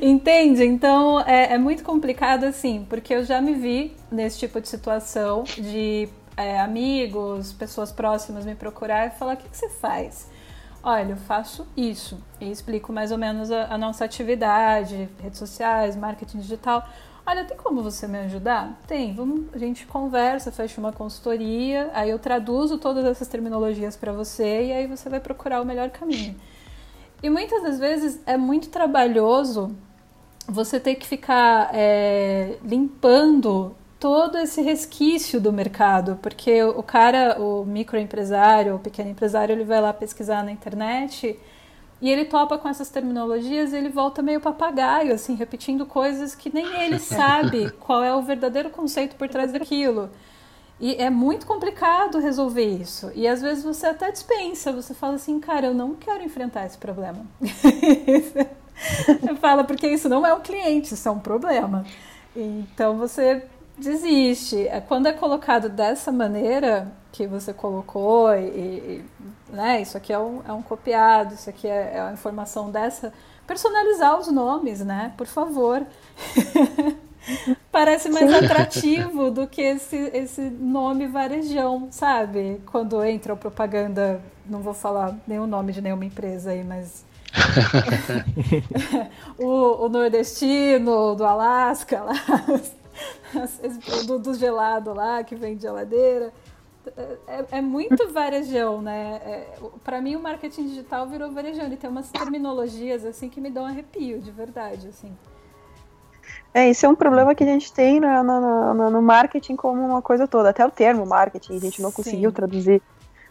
[0.00, 0.64] Entende?
[0.64, 5.42] Então é, é, muito complicado assim, porque eu já me vi nesse tipo de situação
[5.42, 10.29] de é, amigos, pessoas próximas me procurar e falar: o que, que você faz?
[10.82, 15.96] Olha, eu faço isso e explico mais ou menos a, a, nossa atividade, redes sociais,
[15.96, 16.86] marketing digital.
[17.26, 18.78] Olha, tem como você me ajudar?
[18.86, 24.12] Tem, vamos, a gente conversa, fecha uma consultoria, aí eu traduzo todas essas terminologias para
[24.12, 26.34] você e aí você vai procurar o melhor caminho.
[27.22, 29.76] E muitas das vezes é muito trabalhoso
[30.48, 37.66] você ter que ficar é, limpando todo esse resquício do mercado, porque o cara, o
[37.66, 41.38] microempresário, o pequeno empresário, ele vai lá pesquisar na internet
[42.00, 46.52] e ele topa com essas terminologias e ele volta meio papagaio, assim, repetindo coisas que
[46.52, 50.08] nem ele sabe qual é o verdadeiro conceito por trás daquilo.
[50.80, 53.12] E é muito complicado resolver isso.
[53.14, 56.78] E às vezes você até dispensa, você fala assim, cara, eu não quero enfrentar esse
[56.78, 57.26] problema.
[59.38, 61.84] fala, porque isso não é um cliente, isso é um problema.
[62.34, 63.44] Então você
[63.80, 64.66] desiste.
[64.68, 69.04] É, quando é colocado dessa maneira que você colocou, e, e
[69.52, 73.12] né, isso aqui é um, é um copiado, isso aqui é, é a informação dessa,
[73.46, 75.12] personalizar os nomes, né?
[75.16, 75.84] Por favor.
[77.70, 82.62] Parece mais atrativo do que esse, esse nome varejão, sabe?
[82.66, 87.04] Quando entra a propaganda, não vou falar nenhum nome de nenhuma empresa aí, mas
[89.38, 92.14] o, o, nordestino do Alasca lá,
[94.06, 96.32] do, do, gelado lá que vem de geladeira.
[97.26, 99.20] É, é muito varejão, né?
[99.24, 101.64] É, para mim o marketing digital virou varejão.
[101.64, 105.14] Ele tem umas terminologias assim que me dão arrepio, de verdade, assim.
[106.52, 109.80] É, isso é um problema que a gente tem no, no, no, no marketing como
[109.80, 110.50] uma coisa toda.
[110.50, 112.34] Até o termo marketing a gente não conseguiu Sim.
[112.34, 112.82] traduzir.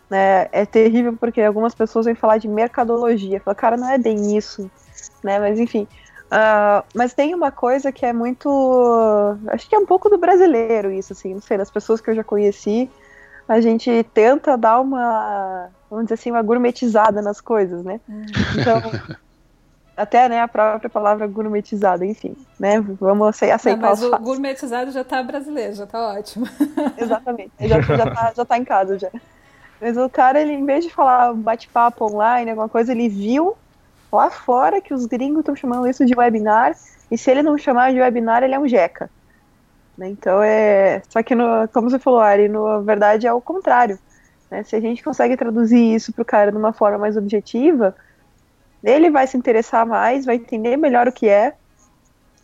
[0.10, 0.47] Né?
[0.51, 3.41] É terrível porque algumas pessoas vêm falar de mercadologia.
[3.41, 4.69] Fala, cara, não é bem isso.
[5.23, 5.39] Né?
[5.39, 5.88] Mas enfim.
[6.30, 8.48] Uh, mas tem uma coisa que é muito.
[9.48, 12.15] Acho que é um pouco do brasileiro isso, assim, não sei, das pessoas que eu
[12.15, 12.89] já conheci.
[13.48, 18.00] A gente tenta dar uma, vamos dizer assim, uma gourmetizada nas coisas, né?
[18.56, 18.80] Então,
[19.98, 22.80] até né, a própria palavra gourmetizada, enfim, né?
[22.80, 24.26] Vamos aceitar Não, mas o fatos.
[24.26, 26.48] gourmetizado já tá brasileiro, já tá ótimo.
[26.96, 29.10] Exatamente, já, já, tá, já tá em casa já.
[29.82, 33.58] Mas o cara, ele, em vez de falar bate-papo online, alguma coisa, ele viu
[34.12, 36.76] lá fora que os gringos estão chamando isso de webinar,
[37.12, 39.10] e se ele não chamar de webinar, ele é um jeca.
[39.98, 40.10] Né?
[40.10, 41.02] Então é.
[41.10, 44.00] Só que, no, como você falou, Ari, na verdade é o contrário.
[44.50, 44.63] Né?
[44.63, 47.95] Se a gente consegue traduzir isso para o cara de uma forma mais objetiva,
[48.84, 51.54] ele vai se interessar mais, vai entender melhor o que é.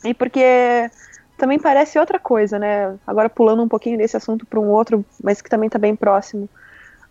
[0.04, 0.90] E porque
[1.38, 2.96] também parece outra coisa, né?
[3.06, 6.50] Agora pulando um pouquinho desse assunto para um outro, mas que também está bem próximo.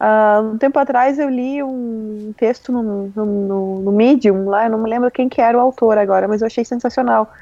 [0.01, 4.71] Uh, um tempo atrás eu li um texto no, no, no, no, Medium, lá, eu
[4.71, 7.33] não me lembro quem que era o autor agora, mas eu achei sensacional.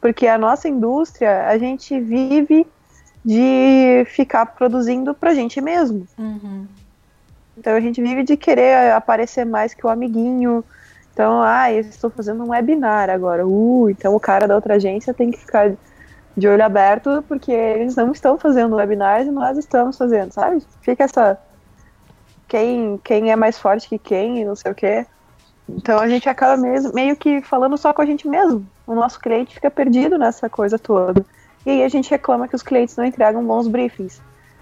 [0.00, 2.66] Porque a nossa indústria, a gente vive
[3.24, 6.06] de ficar produzindo pra gente mesmo.
[6.18, 6.66] Uhum.
[7.56, 10.64] Então a gente vive de querer aparecer mais que o amiguinho,
[11.18, 13.44] então, ah, eu estou fazendo um webinar agora.
[13.44, 15.74] Uh, então o cara da outra agência tem que ficar
[16.36, 20.62] de olho aberto porque eles não estão fazendo webinars e nós estamos fazendo, sabe?
[20.80, 21.36] Fica essa
[22.48, 25.06] quem quem é mais forte que quem e não sei o quê.
[25.68, 28.66] Então a gente acaba mesmo, meio que falando só com a gente mesmo.
[28.86, 31.24] O nosso cliente fica perdido nessa coisa toda.
[31.66, 34.20] E aí a gente reclama que os clientes não entregam bons briefings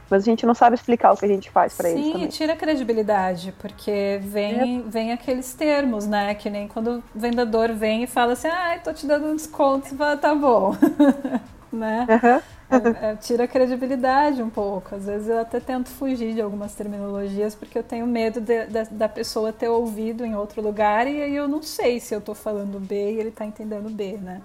[0.09, 2.05] mas a gente não sabe explicar o que a gente faz para eles.
[2.05, 4.83] Sim, tira a credibilidade, porque vem, é.
[4.89, 6.35] vem aqueles termos, né?
[6.35, 9.97] Que nem quando o vendedor vem e fala assim, ah, tô te dando um desconto,
[10.21, 10.77] tá bom.
[11.73, 12.07] né?
[12.09, 12.56] Uhum.
[12.71, 14.95] É, é, tira a credibilidade um pouco.
[14.95, 18.85] Às vezes eu até tento fugir de algumas terminologias porque eu tenho medo de, de,
[18.91, 22.35] da pessoa ter ouvido em outro lugar e aí eu não sei se eu tô
[22.35, 24.43] falando B e ele tá entendendo B, né?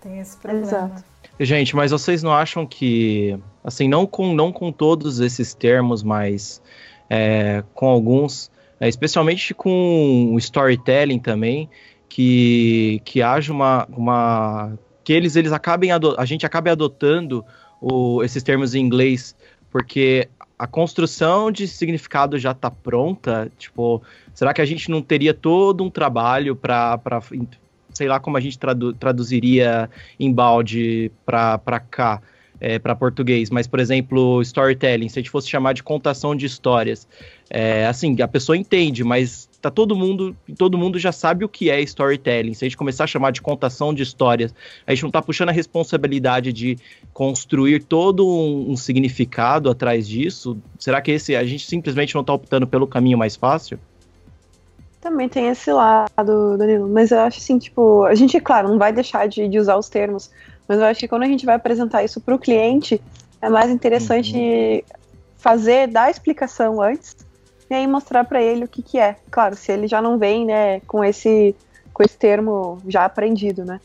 [0.00, 0.66] Tem esse problema.
[0.66, 1.04] Exato.
[1.38, 6.60] Gente, mas vocês não acham que, assim, não com, não com todos esses termos, mas
[7.08, 11.68] é, com alguns, é, especialmente com o storytelling também,
[12.08, 17.44] que, que haja uma, uma que eles, eles acabem a gente acabe adotando
[17.80, 19.34] o, esses termos em inglês,
[19.70, 25.34] porque a construção de significado já está pronta, tipo, será que a gente não teria
[25.34, 27.00] todo um trabalho para
[27.92, 32.22] sei lá como a gente tradu traduziria em balde para cá,
[32.60, 36.46] é, para português, mas, por exemplo, storytelling, se a gente fosse chamar de contação de
[36.46, 37.08] histórias,
[37.50, 41.70] é, assim, a pessoa entende, mas tá todo mundo, todo mundo já sabe o que
[41.70, 42.52] é storytelling.
[42.52, 44.52] Se a gente começar a chamar de contação de histórias,
[44.84, 46.76] a gente não tá puxando a responsabilidade de
[47.12, 50.58] construir todo um, um significado atrás disso.
[50.78, 53.78] Será que esse a gente simplesmente não tá optando pelo caminho mais fácil?
[55.00, 56.88] Também tem esse lado, Danilo.
[56.88, 59.88] Mas eu acho assim, tipo, a gente, claro, não vai deixar de, de usar os
[59.88, 60.30] termos,
[60.66, 63.00] mas eu acho que quando a gente vai apresentar isso para o cliente,
[63.40, 64.82] é mais interessante uhum.
[65.36, 67.16] fazer, dar a explicação antes,
[67.72, 69.16] e aí mostrar para ele o que, que é.
[69.30, 71.54] Claro, se ele já não vem, né, com esse,
[71.92, 73.80] com esse termo já aprendido, né?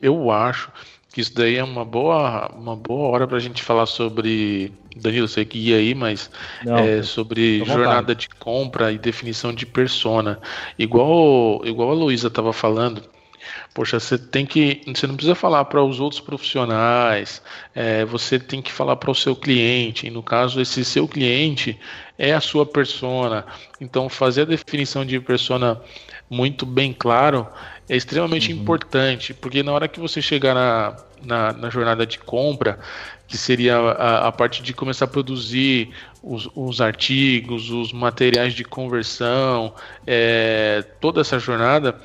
[0.00, 0.72] Eu acho
[1.12, 4.72] que isso daí é uma boa, uma boa hora para a gente falar sobre.
[4.96, 6.30] Danilo, sei que ia aí, mas
[6.64, 10.40] Não, é, sobre jornada de compra e definição de persona.
[10.78, 13.02] Igual, igual a Luísa estava falando,
[13.76, 14.80] Poxa, você tem que.
[14.86, 17.42] Você não precisa falar para os outros profissionais,
[17.74, 20.06] é, você tem que falar para o seu cliente.
[20.06, 21.78] E no caso, esse seu cliente
[22.16, 23.44] é a sua persona.
[23.78, 25.78] Então, fazer a definição de persona
[26.30, 27.46] muito bem claro
[27.86, 28.60] é extremamente uhum.
[28.60, 32.78] importante, porque na hora que você chegar na, na, na jornada de compra,
[33.28, 35.90] que seria a, a, parte de começar a produzir
[36.22, 39.74] os, os artigos, os materiais de conversão,
[40.06, 42.00] é, toda essa jornada,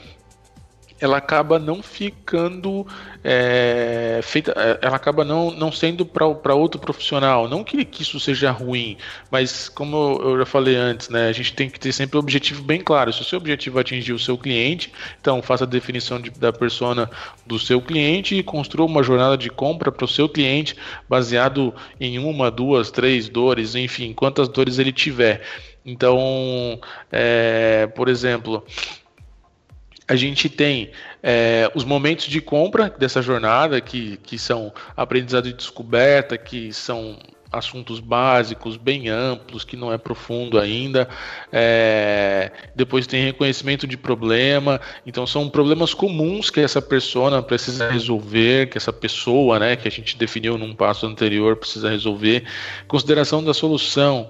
[1.02, 2.86] ela acaba não ficando
[3.24, 7.50] é, feita, é, ela acaba não, não sendo para outro profissional.
[7.50, 8.98] Não que, que isso seja ruim,
[9.32, 12.62] mas como eu já falei antes, né, a gente tem que ter sempre o objetivo
[12.62, 13.12] bem claro.
[13.12, 16.54] Se o seu objetivo é atingir o seu cliente, então faça a definição de, da
[16.54, 17.10] persona
[17.46, 20.76] do seu cliente e construa uma jornada de compra para o seu cliente
[21.10, 25.42] baseado em uma, duas, três dores, enfim, quantas dores ele tiver.
[25.84, 26.80] Então,
[27.12, 28.64] é, por exemplo,
[30.12, 30.92] a gente tem
[31.24, 37.18] é, os momentos de compra dessa jornada, que, que são aprendizado e descoberta, que são
[37.50, 41.08] assuntos básicos, bem amplos, que não é profundo ainda.
[41.50, 44.82] É, depois tem reconhecimento de problema.
[45.06, 49.92] Então são problemas comuns que essa persona precisa resolver, que essa pessoa, né, que a
[49.92, 52.44] gente definiu num passo anterior, precisa resolver.
[52.86, 54.30] Consideração da solução,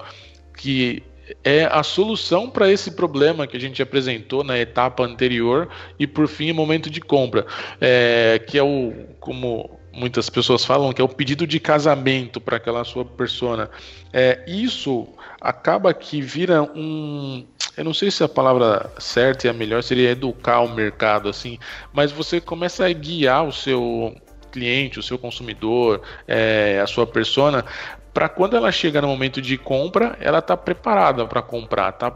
[0.55, 1.01] que
[1.43, 6.27] é a solução para esse problema que a gente apresentou na etapa anterior e por
[6.27, 7.45] fim o momento de compra,
[7.79, 12.57] é, que é o como muitas pessoas falam que é o pedido de casamento para
[12.57, 13.69] aquela sua persona.
[14.13, 15.07] É, isso
[15.39, 17.45] acaba que vira um
[17.77, 21.57] eu não sei se a palavra certa e a melhor seria educar o mercado assim,
[21.93, 24.13] mas você começa a guiar o seu
[24.51, 27.65] cliente, o seu consumidor, é, a sua persona
[28.13, 32.11] para quando ela chega no momento de compra, ela está preparada para comprar, tá,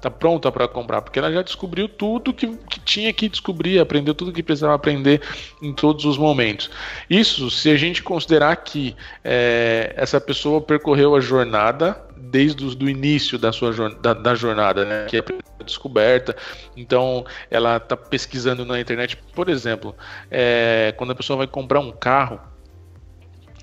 [0.00, 4.14] tá pronta para comprar, porque ela já descobriu tudo que, que, tinha que descobrir, aprendeu
[4.14, 5.20] tudo que precisava aprender
[5.60, 6.70] em todos os momentos.
[7.08, 13.38] Isso, se a gente considerar que é, essa pessoa percorreu a jornada desde o início
[13.38, 15.24] da sua da, da jornada, né, que é
[15.64, 16.36] descoberta.
[16.76, 19.94] Então, ela está pesquisando na internet, por exemplo,
[20.30, 22.40] é, quando a pessoa vai comprar um carro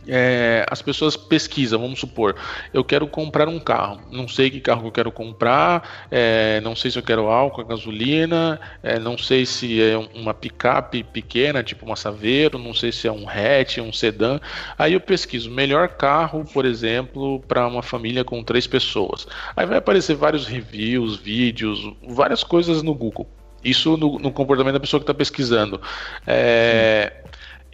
[0.07, 2.35] é, as pessoas pesquisam, vamos supor,
[2.73, 6.91] eu quero comprar um carro, não sei que carro eu quero comprar, é, não sei
[6.91, 11.95] se eu quero álcool, gasolina, é, não sei se é uma picape pequena, tipo uma
[11.95, 14.39] Saveiro, não sei se é um hatch, um sedã.
[14.77, 19.27] Aí eu pesquiso melhor carro, por exemplo, para uma família com três pessoas.
[19.55, 23.27] Aí vai aparecer vários reviews, vídeos, várias coisas no Google.
[23.63, 25.81] Isso no, no comportamento da pessoa que está pesquisando.
[26.25, 27.11] É,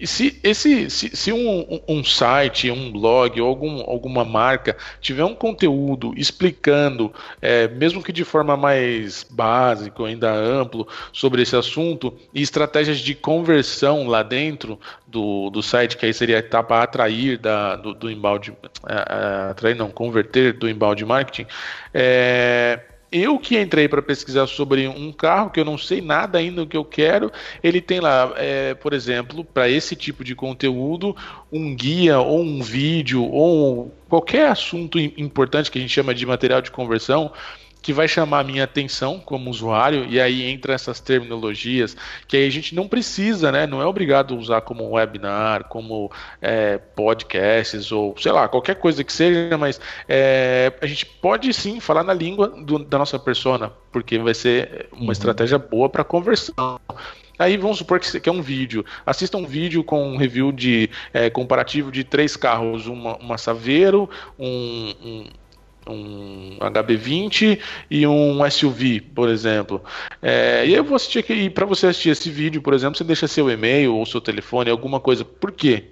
[0.04, 5.24] e se, esse, se, se um, um, site, um blog ou algum, alguma marca tiver
[5.24, 12.14] um conteúdo explicando, é, mesmo que de forma mais básica, ainda amplo, sobre esse assunto,
[12.34, 17.38] e estratégias de conversão lá dentro do, do site, que aí seria a etapa atrair
[17.38, 18.52] da, do, do embalde,
[18.86, 21.48] é, é, atrair não, converter do embalde marketing,
[21.94, 22.78] é,
[23.14, 26.68] eu que entrei para pesquisar sobre um carro que eu não sei nada ainda do
[26.68, 27.32] que eu quero,
[27.64, 31.16] ele tem lá, é, por exemplo, para esse tipo de conteúdo,
[31.52, 36.62] um guia ou um vídeo ou qualquer assunto importante que a gente chama de material
[36.62, 37.32] de conversão
[37.84, 41.96] que vai chamar a minha atenção como usuário, e aí entra essas terminologias
[42.28, 43.68] que aí a gente não precisa, né?
[43.68, 46.10] Não é obrigado a usar como webinar, como
[46.42, 51.82] é, podcasts, ou sei lá, qualquer coisa que seja, mas é, a gente pode sim
[51.82, 55.12] falar na língua do, da nossa persona, porque vai ser uma uhum.
[55.12, 56.80] estratégia boa para conversão.
[57.38, 58.86] Aí vamos supor que, é um vídeo.
[59.06, 64.10] Assista um vídeo com um review de é, comparativo de três carros, uma, uma Saveiro,
[64.40, 65.26] um, um
[65.88, 69.84] um HB20 e um SUV, por exemplo.
[70.22, 73.28] É, e eu vou assistir aqui, para você assistir esse vídeo, por exemplo, você deixa
[73.28, 75.26] seu e-mail ou seu telefone, alguma coisa.
[75.26, 75.86] Por quê?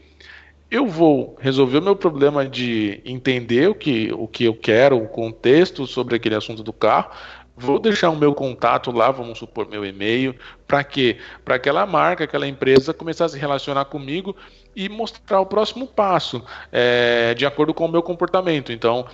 [0.69, 5.07] Eu vou resolver o meu problema de entender o que, o que eu quero, o
[5.07, 7.11] contexto sobre aquele assunto do carro.
[7.57, 10.33] Vou deixar o meu contato lá, vamos supor, meu e-mail.
[10.65, 11.17] Para quê?
[11.43, 14.35] Para aquela marca, aquela empresa começar a se relacionar comigo
[14.73, 18.71] e mostrar o próximo passo é, de acordo com o meu comportamento.
[18.71, 19.05] Então,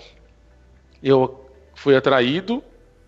[1.01, 1.45] eu
[1.75, 2.63] fui atraído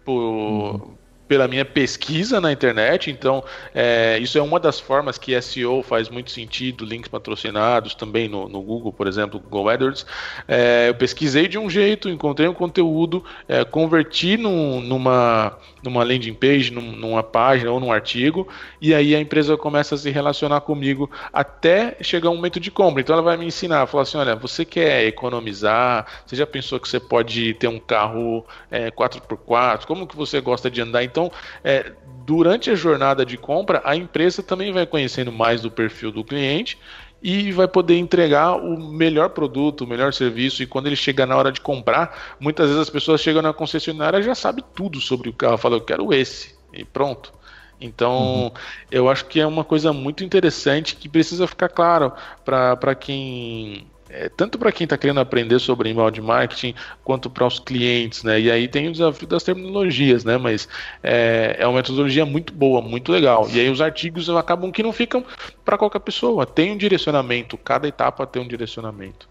[0.05, 0.97] por, uhum.
[1.29, 3.11] Pela minha pesquisa na internet.
[3.11, 8.27] Então, é, isso é uma das formas que SEO faz muito sentido, links patrocinados também
[8.27, 10.07] no, no Google, por exemplo, Google AdWords.
[10.47, 16.33] É, eu pesquisei de um jeito, encontrei um conteúdo, é, converti num, numa, numa landing
[16.33, 18.47] page, num, numa página ou num artigo,
[18.81, 23.01] e aí a empresa começa a se relacionar comigo até chegar um momento de compra.
[23.01, 26.07] Então, ela vai me ensinar, falar assim: olha, você quer economizar?
[26.25, 29.85] Você já pensou que você pode ter um carro é, 4x4?
[29.85, 31.03] Como que você gosta de andar?
[31.03, 31.31] Então, então,
[31.63, 31.91] é,
[32.25, 36.77] durante a jornada de compra, a empresa também vai conhecendo mais do perfil do cliente
[37.21, 40.63] e vai poder entregar o melhor produto, o melhor serviço.
[40.63, 44.19] E quando ele chega na hora de comprar, muitas vezes as pessoas chegam na concessionária
[44.19, 47.33] e já sabe tudo sobre o carro, fala eu quero esse e pronto.
[47.81, 48.51] Então, uhum.
[48.91, 52.13] eu acho que é uma coisa muito interessante que precisa ficar claro
[52.45, 57.59] para quem é, tanto para quem está querendo aprender sobre inbound marketing quanto para os
[57.59, 58.41] clientes, né?
[58.41, 60.35] E aí tem o desafio das terminologias, né?
[60.37, 60.67] Mas
[61.03, 63.47] é, é uma metodologia muito boa, muito legal.
[63.51, 65.23] E aí os artigos acabam que não ficam
[65.63, 66.45] para qualquer pessoa.
[66.45, 69.29] Tem um direcionamento, cada etapa tem um direcionamento.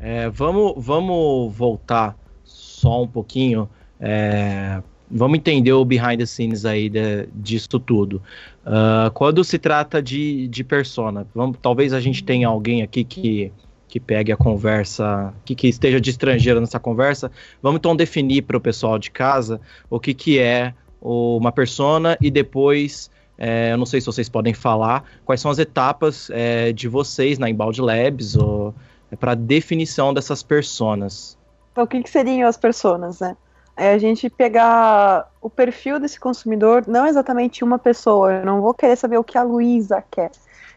[0.00, 3.68] É, vamos, vamos voltar só um pouquinho
[4.00, 4.80] é,
[5.10, 8.22] vamos entender o behind the scenes aí de, disso tudo.
[8.66, 13.52] Uh, quando se trata de, de persona, vamos, talvez a gente tenha alguém aqui que,
[13.88, 17.30] que pegue a conversa, que, que esteja de estrangeiro nessa conversa.
[17.62, 22.30] Vamos então definir para o pessoal de casa o que, que é uma persona e
[22.30, 23.10] depois.
[23.38, 27.38] É, eu não sei se vocês podem falar quais são as etapas é, de vocês
[27.38, 28.74] na Embalde Labs ou
[29.12, 31.36] é, para definição dessas personas.
[31.72, 33.36] Então, o que, que seriam as personas, né?
[33.76, 38.32] É a gente pegar o perfil desse consumidor, não exatamente uma pessoa.
[38.32, 40.30] Eu não vou querer saber o que a Luísa quer.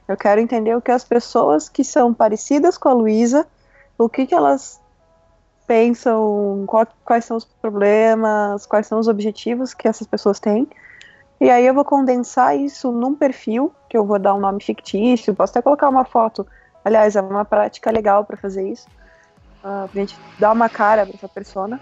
[0.07, 3.47] Eu quero entender o que as pessoas que são parecidas com a Luísa,
[3.97, 4.81] o que, que elas
[5.65, 10.67] pensam, qual, quais são os problemas, quais são os objetivos que essas pessoas têm.
[11.39, 15.33] E aí eu vou condensar isso num perfil, que eu vou dar um nome fictício,
[15.33, 16.45] posso até colocar uma foto.
[16.83, 18.87] Aliás, é uma prática legal para fazer isso.
[19.59, 21.79] Uh, pra gente dar uma cara para essa persona.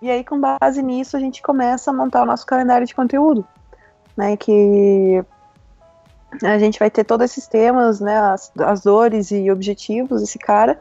[0.00, 3.44] E aí, com base nisso, a gente começa a montar o nosso calendário de conteúdo,
[4.16, 4.36] né?
[4.36, 5.24] Que
[6.42, 8.16] a gente vai ter todos esses temas, né?
[8.18, 10.80] As, as dores e objetivos desse cara,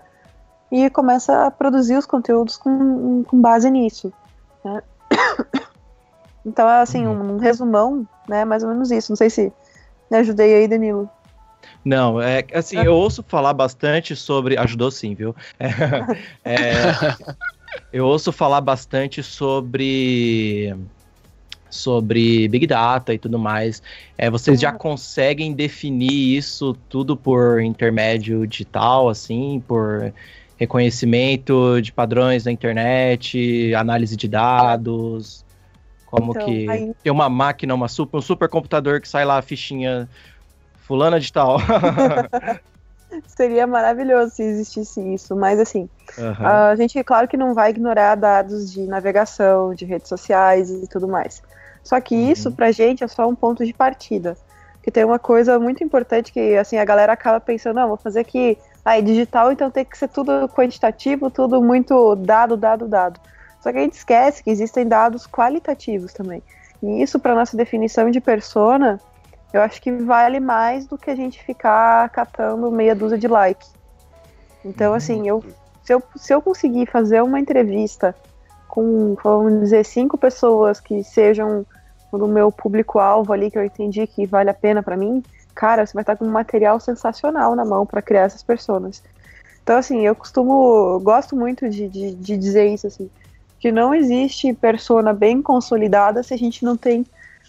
[0.71, 4.11] e começa a produzir os conteúdos com, com base nisso.
[4.63, 4.81] Né?
[6.45, 8.45] Então, é assim, um, um, resumão, né?
[8.45, 9.11] Mais ou menos isso.
[9.11, 9.51] Não sei se
[10.09, 11.09] me ajudei aí, Danilo.
[11.83, 14.57] Não, é assim, eu ouço falar bastante sobre.
[14.57, 15.35] Ajudou sim, viu?
[16.45, 16.95] É, é,
[17.91, 20.75] eu ouço falar bastante sobre
[21.69, 23.81] sobre Big Data e tudo mais.
[24.17, 30.13] É, vocês já conseguem definir isso tudo por intermédio digital, assim, por
[30.57, 35.45] reconhecimento de padrões na internet, análise de dados,
[36.05, 36.93] como então, que aí...
[37.03, 40.09] tem uma máquina, uma super, um supercomputador que sai lá a fichinha
[40.75, 41.57] fulana de tal.
[43.27, 46.45] Seria maravilhoso se existisse isso, mas assim, uhum.
[46.45, 51.07] a gente, claro que não vai ignorar dados de navegação, de redes sociais e tudo
[51.07, 51.41] mais.
[51.83, 52.31] Só que uhum.
[52.31, 54.35] isso, pra gente, é só um ponto de partida.
[54.83, 58.19] Que tem uma coisa muito importante que, assim, a galera acaba pensando, não, vou fazer
[58.19, 63.19] aqui, ah, digital, então tem que ser tudo quantitativo, tudo muito dado, dado, dado.
[63.61, 66.41] Só que a gente esquece que existem dados qualitativos também.
[66.81, 68.99] E isso, para nossa definição de persona,
[69.53, 73.73] eu acho que vale mais do que a gente ficar catando meia dúzia de likes.
[74.63, 74.97] Então, uhum.
[74.97, 75.43] assim, eu
[75.83, 78.13] se, eu se eu conseguir fazer uma entrevista
[78.67, 81.65] com, vamos dizer, cinco pessoas que sejam
[82.11, 85.23] do meu público-alvo ali, que eu entendi que vale a pena para mim,
[85.55, 89.01] cara, você vai estar com um material sensacional na mão para criar essas pessoas.
[89.63, 93.09] Então, assim, eu costumo, gosto muito de, de, de dizer isso, assim,
[93.59, 97.05] que não existe persona bem consolidada se a gente não tem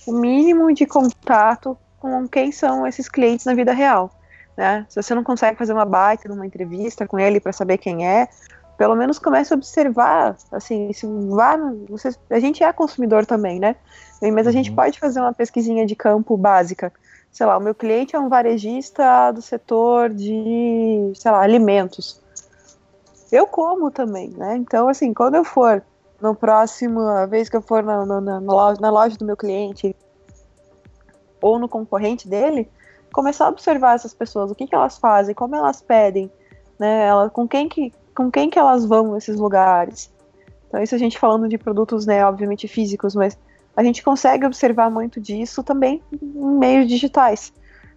[0.07, 4.11] o mínimo de contato com quem são esses clientes na vida real.
[4.57, 4.85] Né?
[4.89, 8.29] Se você não consegue fazer uma baita numa entrevista com ele para saber quem é,
[8.77, 11.57] pelo menos comece a observar, assim, se vá,
[11.89, 13.75] você, a gente é consumidor também, né?
[14.33, 14.77] Mas a gente uhum.
[14.77, 16.93] pode fazer uma pesquisinha de campo básica.
[17.31, 22.23] Sei lá, o meu cliente é um varejista do setor de, sei lá, alimentos.
[23.31, 24.57] Eu como também, né?
[24.57, 25.83] Então, assim, quando eu for
[26.21, 29.37] no próximo, a vez que eu for na, na, na, loja, na loja do meu
[29.37, 29.95] cliente
[31.41, 32.69] ou no concorrente dele,
[33.13, 36.31] começar a observar essas pessoas, o que, que elas fazem, como elas pedem,
[36.79, 37.07] né?
[37.07, 40.11] Ela, com quem que com quem que elas vão nesses lugares.
[40.67, 43.39] Então isso a gente falando de produtos, né, obviamente físicos, mas
[43.77, 47.53] a gente consegue observar muito disso também em meios digitais.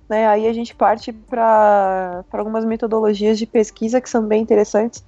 [0.07, 0.27] Né?
[0.27, 5.03] Aí a gente parte para algumas metodologias de pesquisa que são bem interessantes.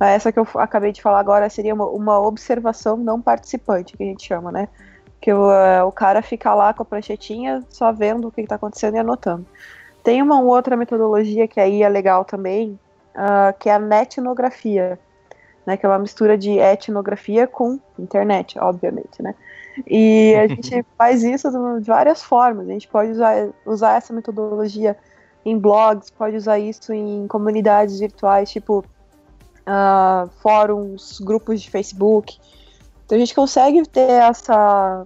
[0.00, 4.06] Essa que eu acabei de falar agora seria uma, uma observação não participante, que a
[4.06, 4.68] gente chama, né?
[5.20, 8.56] Que o, uh, o cara fica lá com a pranchetinha só vendo o que está
[8.56, 9.46] acontecendo e anotando.
[10.02, 12.78] Tem uma outra metodologia que aí é legal também,
[13.14, 14.98] uh, que é a netnografia,
[15.66, 15.76] né?
[15.76, 19.34] Que é uma mistura de etnografia com internet, obviamente, né?
[19.86, 21.50] E a gente faz isso
[21.80, 22.68] de várias formas.
[22.68, 24.96] A gente pode usar, usar essa metodologia
[25.44, 28.84] em blogs, pode usar isso em comunidades virtuais, tipo
[29.66, 32.38] uh, fóruns, grupos de Facebook.
[33.06, 35.04] Então a gente consegue ter essa,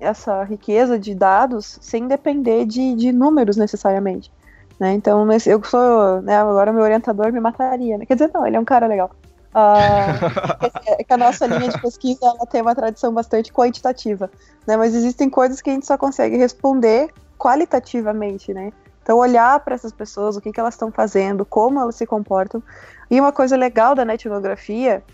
[0.00, 4.32] essa riqueza de dados sem depender de, de números necessariamente.
[4.80, 4.94] Né?
[4.94, 8.06] Então eu sou, né, agora meu orientador me mataria, né?
[8.06, 9.10] Quer dizer, não, ele é um cara legal.
[9.54, 14.30] Uh, é que a nossa linha de pesquisa ela tem uma tradição bastante quantitativa,
[14.66, 14.76] né?
[14.76, 18.72] Mas existem coisas que a gente só consegue responder qualitativamente, né?
[19.02, 22.62] Então olhar para essas pessoas, o que, que elas estão fazendo, como elas se comportam,
[23.10, 25.04] e uma coisa legal da netnografia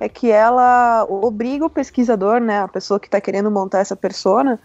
[0.00, 4.60] é que ela obriga o pesquisador, né, a pessoa que está querendo montar essa persona,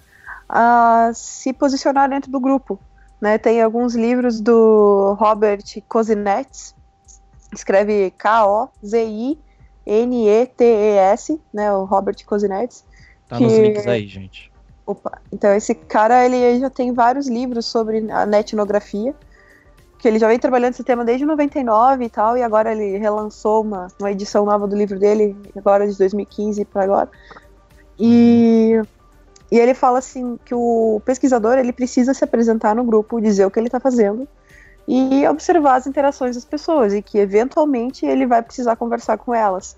[0.47, 2.79] a se posicionar dentro do grupo.
[3.19, 3.37] Né?
[3.37, 6.75] Tem alguns livros do Robert Kozinets,
[7.53, 9.41] escreve K-O-Z-I-N-E-T-E-S,
[11.53, 12.83] né, o Robert Kozinets.
[13.27, 13.43] Tá que...
[13.43, 14.51] nos links aí, gente.
[14.85, 19.15] Opa, então esse cara, ele já tem vários livros sobre a netnografia,
[20.03, 23.61] que ele já vem trabalhando esse tema desde 99 e tal, e agora ele relançou
[23.61, 27.09] uma, uma edição nova do livro dele, agora de 2015 para agora.
[27.97, 28.81] E,
[29.49, 33.49] e ele fala assim que o pesquisador ele precisa se apresentar no grupo, dizer o
[33.49, 34.27] que ele está fazendo
[34.85, 39.77] e observar as interações das pessoas e que eventualmente ele vai precisar conversar com elas,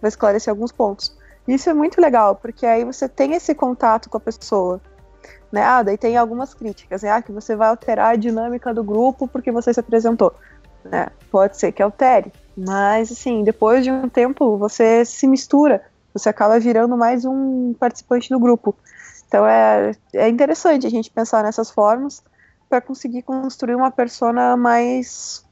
[0.00, 1.14] vai esclarecer alguns pontos.
[1.46, 4.80] Isso é muito legal, porque aí você tem esse contato com a pessoa.
[5.56, 5.62] Né?
[5.62, 7.10] Ah, daí tem algumas críticas, né?
[7.10, 10.34] ah, que você vai alterar a dinâmica do grupo porque você se apresentou.
[10.84, 11.06] Né?
[11.30, 15.82] Pode ser que altere, mas assim, depois de um tempo você se mistura,
[16.12, 18.76] você acaba virando mais um participante do grupo.
[19.26, 22.22] Então é, é interessante a gente pensar nessas formas
[22.68, 25.42] para conseguir construir uma persona mais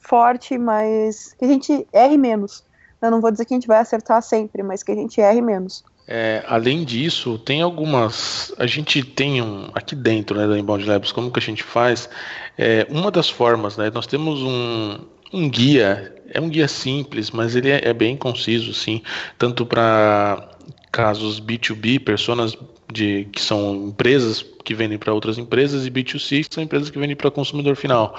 [0.00, 1.34] forte, mais.
[1.34, 2.64] que a gente erre menos.
[3.02, 5.42] Eu não vou dizer que a gente vai acertar sempre, mas que a gente erre
[5.42, 5.84] menos.
[6.06, 8.52] É, além disso, tem algumas.
[8.58, 9.70] A gente tem um.
[9.74, 12.08] Aqui dentro né, da Inbound Labs, como que a gente faz?
[12.58, 13.90] É, uma das formas, né?
[13.94, 14.98] Nós temos um,
[15.32, 16.14] um guia.
[16.32, 19.02] É um guia simples, mas ele é, é bem conciso, sim.
[19.38, 20.48] Tanto para
[20.90, 22.56] casos B2B, personas
[22.92, 26.98] de que são empresas que vendem para outras empresas e B2C que são empresas que
[26.98, 28.18] vendem para consumidor final.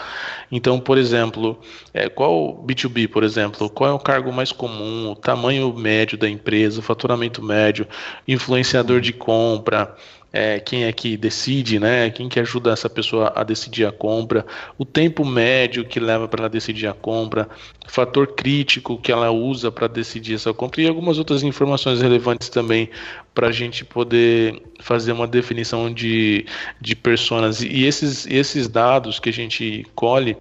[0.52, 1.60] Então, por exemplo,
[1.94, 6.30] é, qual B2B, por exemplo, qual é o cargo mais comum, o tamanho médio da
[6.30, 7.88] empresa, o faturamento médio,
[8.28, 9.96] influenciador de compra,
[10.34, 12.10] é, quem é que decide, né?
[12.10, 14.46] Quem que ajuda essa pessoa a decidir a compra,
[14.78, 17.50] o tempo médio que leva para ela decidir a compra,
[17.88, 22.90] fator crítico que ela usa para decidir essa compra e algumas outras informações relevantes também
[23.34, 26.46] para a gente poder fazer uma definição de,
[26.80, 27.62] de personas.
[27.62, 30.38] E esses, esses dados que a gente colhe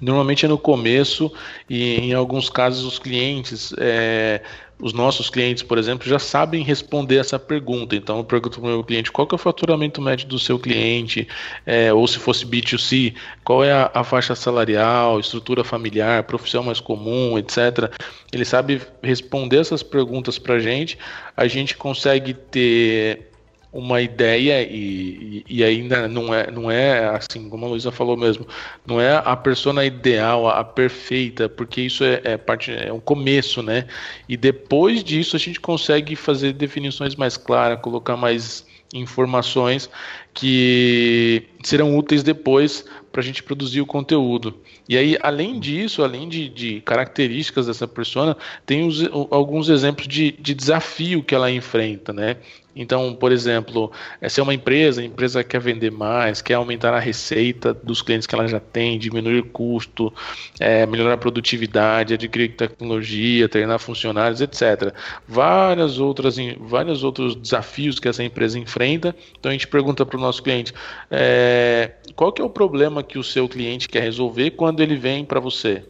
[0.00, 1.32] Normalmente é no começo
[1.70, 4.42] e em alguns casos os clientes é,
[4.78, 7.96] os nossos clientes, por exemplo, já sabem responder essa pergunta.
[7.96, 10.58] Então, eu pergunto para o meu cliente qual que é o faturamento médio do seu
[10.58, 11.26] cliente,
[11.64, 16.78] é, ou se fosse B2C, qual é a, a, faixa salarial, estrutura familiar, profissão mais
[16.78, 17.90] comum, etc.
[18.30, 20.98] Ele sabe responder essas perguntas para a gente.
[21.36, 23.30] A gente consegue ter
[23.76, 28.46] uma ideia e, e, ainda não é, não é assim, como a Luísa falou mesmo,
[28.86, 33.00] não é a persona ideal, a, a perfeita, porque isso é, é, parte, é um
[33.00, 33.86] começo, né?
[34.26, 38.64] E depois disso a gente consegue fazer definições mais claras, colocar mais
[38.94, 39.90] informações
[40.32, 44.54] que serão úteis depois para a gente produzir o conteúdo.
[44.88, 50.32] E aí, além disso, além de, de características dessa persona, tem os, alguns exemplos de,
[50.32, 52.36] de desafio que ela enfrenta, né?
[52.76, 56.92] Então, por exemplo, eh, se é uma empresa, a empresa quer vender mais, quer aumentar
[56.92, 60.12] a receita dos clientes que ela já tem, diminuir o custo,
[60.60, 64.92] é, melhorar a produtividade, adquirir tecnologia, treinar funcionários, etc.
[65.26, 69.16] Várias outras, vários outros desafios que essa empresa enfrenta.
[69.40, 70.74] Então a gente pergunta para o nosso cliente
[71.10, 75.24] é, qual que é o problema que o seu cliente quer resolver quando ele vem
[75.24, 75.82] para você.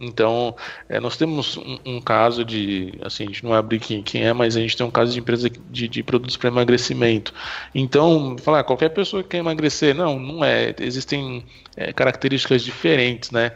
[0.00, 0.54] Então,
[0.88, 4.24] é, nós temos um, um, caso de, assim, a gente não vai abrir quem, quem,
[4.24, 7.32] é, mas a gente tem um caso de empresa de, de produtos para emagrecimento.
[7.74, 10.74] Então, falar, ah, qualquer pessoa que quer emagrecer, não, não é.
[10.80, 11.44] Existem
[11.76, 13.52] é, características diferentes, né?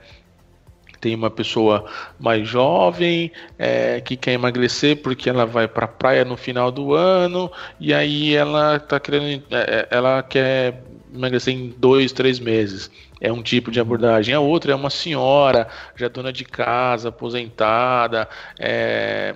[1.00, 1.84] Tem uma pessoa
[2.18, 6.92] mais jovem é, que quer emagrecer porque ela vai para a praia no final do
[6.92, 10.82] ano e aí ela tá querendo, é, é, ela quer
[11.14, 12.90] emagrecer em dois, três meses.
[13.20, 14.34] É um tipo de abordagem.
[14.34, 19.34] A outra é uma senhora, já dona de casa, aposentada, é,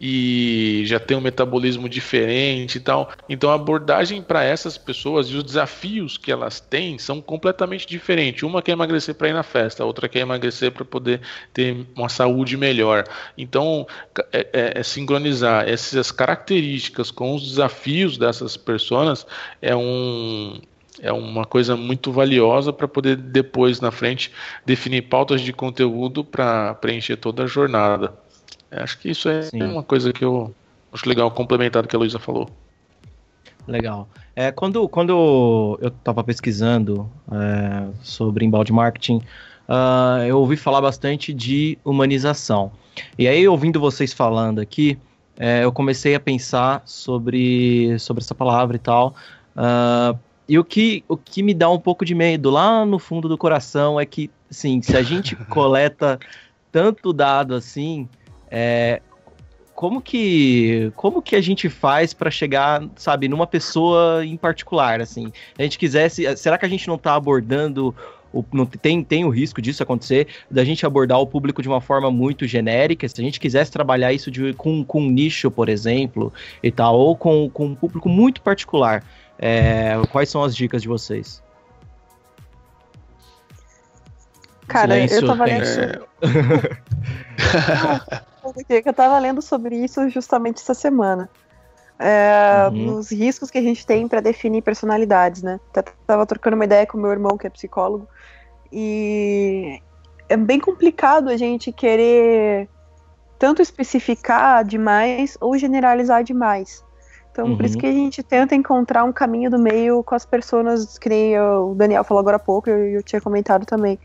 [0.00, 3.10] e já tem um metabolismo diferente e tal.
[3.28, 8.42] Então a abordagem para essas pessoas e os desafios que elas têm são completamente diferentes.
[8.42, 11.20] Uma quer emagrecer para ir na festa, a outra quer emagrecer para poder
[11.52, 13.04] ter uma saúde melhor.
[13.36, 13.86] Então
[14.32, 19.26] é, é, é, sincronizar essas características com os desafios dessas pessoas
[19.62, 20.60] é um
[21.00, 24.32] é uma coisa muito valiosa para poder depois na frente
[24.64, 28.14] definir pautas de conteúdo para preencher toda a jornada.
[28.70, 29.62] Acho que isso é Sim.
[29.62, 30.54] uma coisa que eu
[30.92, 32.50] acho legal complementar do que a Luísa falou.
[33.66, 34.08] Legal.
[34.34, 39.16] É, quando, quando eu estava pesquisando é, sobre embalde marketing,
[39.68, 42.70] uh, eu ouvi falar bastante de humanização.
[43.18, 44.98] E aí, ouvindo vocês falando aqui,
[45.38, 49.14] é, eu comecei a pensar sobre, sobre essa palavra e tal.
[49.56, 50.18] Uh,
[50.48, 53.36] e o que, o que me dá um pouco de medo lá no fundo do
[53.36, 56.18] coração é que, sim, se a gente coleta
[56.70, 58.08] tanto dado assim,
[58.50, 59.00] é,
[59.74, 65.32] como que como que a gente faz para chegar, sabe, numa pessoa em particular, assim?
[65.58, 67.94] A gente quisesse, será que a gente não está abordando
[68.32, 71.80] o, não, tem, tem o risco disso acontecer, da gente abordar o público de uma
[71.80, 75.68] forma muito genérica, se a gente quisesse trabalhar isso de, com, com um nicho, por
[75.68, 76.32] exemplo,
[76.62, 79.02] e tal, ou com, com um público muito particular.
[79.38, 81.42] É, quais são as dicas de vocês?
[84.66, 85.64] Cara, Silêncio, eu tava lendo.
[85.64, 86.00] É...
[88.88, 91.28] eu tava lendo sobre isso justamente essa semana.
[91.98, 92.96] É, uhum.
[92.96, 95.58] Nos riscos que a gente tem para definir personalidades, né?
[96.06, 98.06] Tava trocando uma ideia com meu irmão, que é psicólogo,
[98.70, 99.80] e
[100.28, 102.68] é bem complicado a gente querer
[103.38, 106.84] tanto especificar demais ou generalizar demais.
[107.36, 107.56] Então, uhum.
[107.56, 107.80] por isso uhum.
[107.82, 111.74] que a gente tenta encontrar um caminho do meio com as pessoas, que nem o
[111.74, 113.98] Daniel falou agora há pouco, e eu, eu tinha comentado também.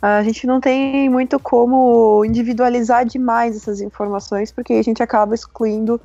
[0.00, 6.00] A gente não tem muito como individualizar demais essas informações, porque a gente acaba excluindo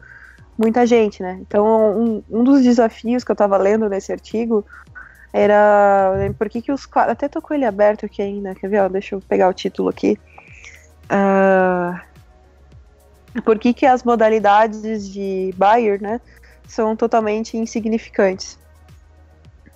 [0.58, 1.40] muita gente, né?
[1.40, 4.66] Então, um, um dos desafios que eu estava lendo nesse artigo
[5.32, 7.14] era por que, que os quatro.
[7.14, 8.82] Até tô com ele aberto aqui ainda, quer ver?
[8.82, 10.20] Ó, deixa eu pegar o título aqui.
[11.06, 11.98] Uh,
[13.42, 16.20] por que, que as modalidades de Bayer, né?
[16.68, 18.60] São totalmente insignificantes.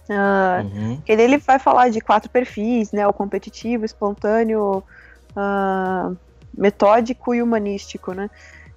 [0.10, 1.02] Uh, uhum.
[1.08, 3.08] Ele, ele vai falar de quatro perfis, né?
[3.08, 4.84] O competitivo, espontâneo,
[5.32, 6.18] uh,
[6.54, 8.30] metódico e humanístico, né?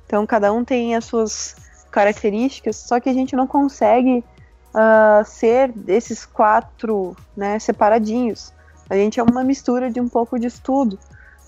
[0.07, 1.57] Então cada um tem as suas
[1.91, 4.25] características, só que a gente não consegue
[4.71, 7.59] uh, ser desses quatro, né?
[7.59, 8.53] Separadinhos.
[8.89, 10.99] A gente é uma mistura de um pouco de tudo.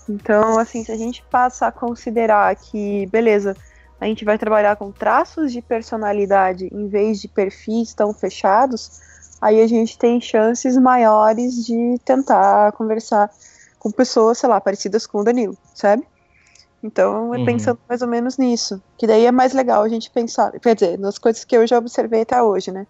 [0.09, 3.55] Então, assim, se a gente passa a considerar que, beleza,
[3.99, 9.01] a gente vai trabalhar com traços de personalidade em vez de perfis tão fechados,
[9.41, 13.29] aí a gente tem chances maiores de tentar conversar
[13.79, 16.05] com pessoas, sei lá, parecidas com o Danilo, sabe?
[16.81, 17.45] Então, é uhum.
[17.45, 18.81] pensando mais ou menos nisso.
[18.97, 21.77] Que daí é mais legal a gente pensar, quer dizer, nas coisas que eu já
[21.77, 22.85] observei até hoje, né?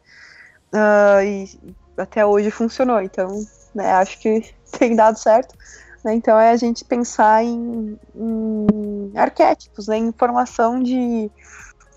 [0.73, 3.27] Uh, e até hoje funcionou, então,
[3.73, 5.55] né, acho que tem dado certo.
[6.03, 6.15] Né?
[6.15, 9.97] Então é a gente pensar em, em arquétipos, né?
[9.97, 11.29] em informação de,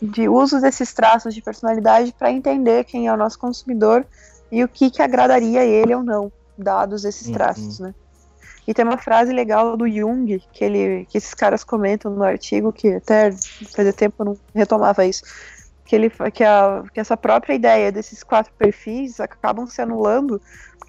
[0.01, 4.07] de uso desses traços de personalidade para entender quem é o nosso consumidor
[4.51, 7.35] e o que, que agradaria ele ou não, dados esses uhum.
[7.35, 7.95] traços, né?
[8.67, 12.73] E tem uma frase legal do Jung, que, ele, que esses caras comentam no artigo,
[12.73, 13.33] que até
[13.75, 15.25] fazia tempo eu não retomava isso,
[15.85, 20.41] que, ele, que, a, que essa própria ideia desses quatro perfis acabam se anulando,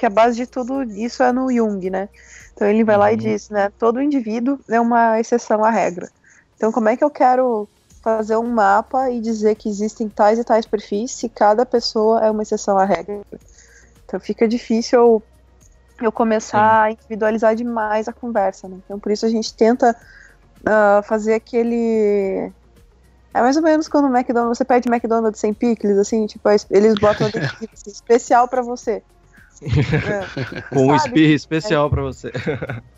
[0.01, 2.09] porque a base de tudo isso é no Jung, né?
[2.53, 3.01] Então ele vai uhum.
[3.01, 3.21] lá e uhum.
[3.21, 3.71] diz, né?
[3.77, 6.09] Todo indivíduo é uma exceção à regra.
[6.57, 7.69] Então como é que eu quero
[8.01, 12.31] fazer um mapa e dizer que existem tais e tais perfis se cada pessoa é
[12.31, 13.21] uma exceção à regra?
[14.03, 15.23] Então fica difícil eu,
[16.01, 16.89] eu começar Sim.
[16.89, 18.77] a individualizar demais a conversa, né?
[18.83, 19.95] Então por isso a gente tenta
[20.61, 22.51] uh, fazer aquele
[23.35, 26.95] é mais ou menos quando o McDonald's, você pede McDonald's sem picles, assim, tipo, eles
[26.95, 27.27] botam
[27.71, 29.03] assim, especial para você.
[29.61, 30.61] É.
[30.73, 32.31] Com um espirro especial é, para você.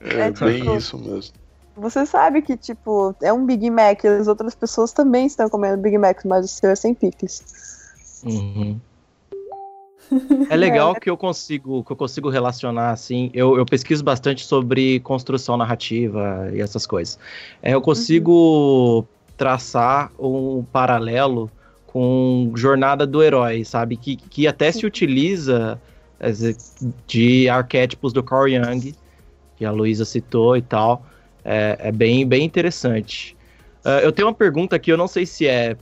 [0.02, 1.34] É, é tipo, bem isso mesmo.
[1.76, 5.82] Você sabe que, tipo, é um Big Mac e as outras pessoas também estão comendo
[5.82, 7.44] Big Mac, mas o seu é sem picles.
[8.24, 8.80] Uhum.
[10.50, 11.00] É legal é.
[11.00, 13.32] que eu consigo que eu consigo relacionar assim.
[13.34, 17.18] Eu, eu pesquiso bastante sobre construção narrativa e essas coisas.
[17.62, 19.06] É, eu consigo uhum.
[19.36, 21.50] traçar um paralelo
[21.88, 23.98] com jornada do herói, sabe?
[23.98, 24.80] Que, que até Sim.
[24.80, 25.82] se utiliza
[27.08, 28.94] de arquétipos do Carl Jung,
[29.58, 31.06] que a Luísa citou e tal.
[31.44, 33.36] É, é, bem, bem interessante.
[33.84, 35.76] Uh, eu tenho uma pergunta aqui, eu não sei se é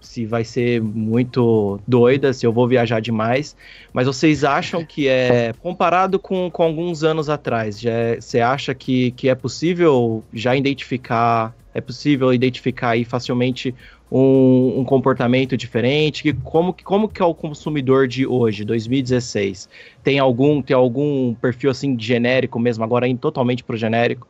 [0.00, 3.56] se vai ser muito doida, se eu vou viajar demais,
[3.92, 8.74] mas vocês acham que é, comparado com, com alguns anos atrás, já é, você acha
[8.74, 13.74] que, que é possível já identificar, é possível identificar aí facilmente
[14.12, 16.22] um, um, comportamento diferente?
[16.22, 19.68] Que, como, como que é o consumidor de hoje, 2016?
[20.02, 24.28] Tem algum, tem algum perfil assim genérico mesmo, agora indo totalmente para o genérico?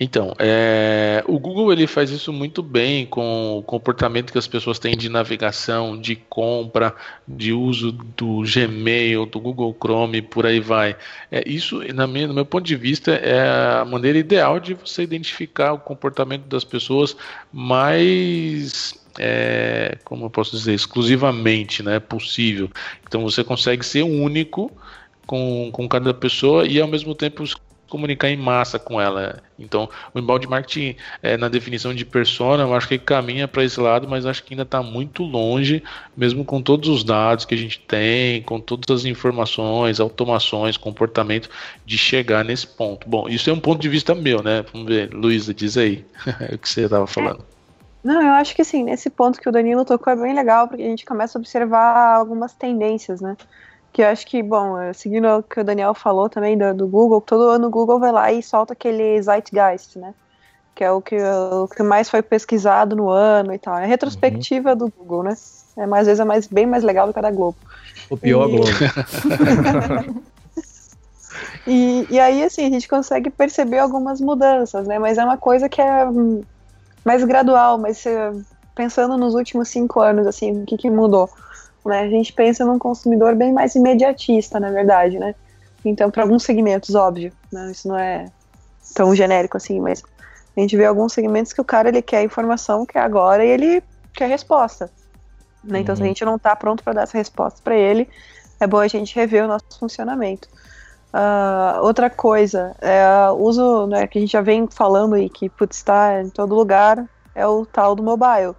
[0.00, 4.78] Então, é, o Google ele faz isso muito bem com o comportamento que as pessoas
[4.78, 6.94] têm de navegação, de compra,
[7.28, 10.96] de uso do Gmail, do Google Chrome, por aí vai.
[11.30, 13.40] É, isso, na minha, no meu ponto de vista, é
[13.80, 17.14] a maneira ideal de você identificar o comportamento das pessoas
[17.52, 22.70] mais é, como eu posso dizer, exclusivamente né, possível.
[23.06, 24.70] Então você consegue ser único
[25.26, 27.44] com, com cada pessoa e ao mesmo tempo
[27.94, 29.40] comunicar em massa com ela.
[29.56, 33.78] Então, o inbound marketing, é, na definição de persona, eu acho que caminha para esse
[33.78, 35.80] lado, mas acho que ainda está muito longe,
[36.16, 41.48] mesmo com todos os dados que a gente tem, com todas as informações, automações, comportamento,
[41.86, 43.08] de chegar nesse ponto.
[43.08, 44.64] Bom, isso é um ponto de vista meu, né?
[44.72, 46.04] Vamos ver, Luísa, diz aí
[46.52, 47.53] o que você estava falando.
[48.04, 50.82] Não, eu acho que sim, nesse ponto que o Danilo tocou é bem legal, porque
[50.82, 53.34] a gente começa a observar algumas tendências, né?
[53.90, 56.86] Que eu acho que, bom, é, seguindo o que o Daniel falou também do, do,
[56.86, 60.12] Google, todo ano o Google vai lá e solta aquele Zeitgeist, né?
[60.74, 63.78] Que é o que, o que mais foi pesquisado no ano e tal.
[63.78, 64.76] É retrospectiva uhum.
[64.76, 65.34] do Google, né?
[65.74, 67.56] É, mas às vezes é mais, bem mais legal do que a da Globo.
[68.10, 68.56] O pior e...
[68.56, 68.68] Globo.
[71.66, 74.98] e, e aí, assim, a gente consegue perceber algumas mudanças, né?
[74.98, 76.42] Mas é uma coisa que é hum,
[77.04, 78.04] mais gradual, mas
[78.74, 81.28] pensando nos últimos cinco anos, assim, o que, que mudou?
[81.84, 82.00] Né?
[82.00, 85.34] A gente pensa num consumidor bem mais imediatista, na verdade, né?
[85.84, 87.70] Então, para alguns segmentos, óbvio, né?
[87.70, 88.26] isso não é
[88.94, 90.02] tão genérico assim, mas
[90.56, 93.82] a gente vê alguns segmentos que o cara ele quer informação, quer agora e ele
[94.14, 94.90] quer resposta.
[95.62, 95.80] Né?
[95.80, 95.96] Então, uhum.
[95.96, 96.08] se a uhum.
[96.08, 98.08] gente não está pronto para dar essa resposta para ele,
[98.58, 100.48] é bom a gente rever o nosso funcionamento.
[101.14, 105.48] Uh, outra coisa, é o uso né, que a gente já vem falando e que
[105.70, 108.56] está em todo lugar, é o tal do mobile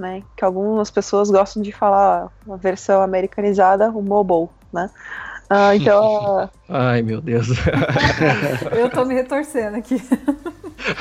[0.00, 0.22] né?
[0.34, 4.90] Que algumas pessoas gostam de falar uma versão americanizada, o mobile, né?
[5.50, 6.50] Uh, então.
[6.68, 7.48] Ai, meu Deus.
[8.72, 9.96] Eu tô me retorcendo aqui.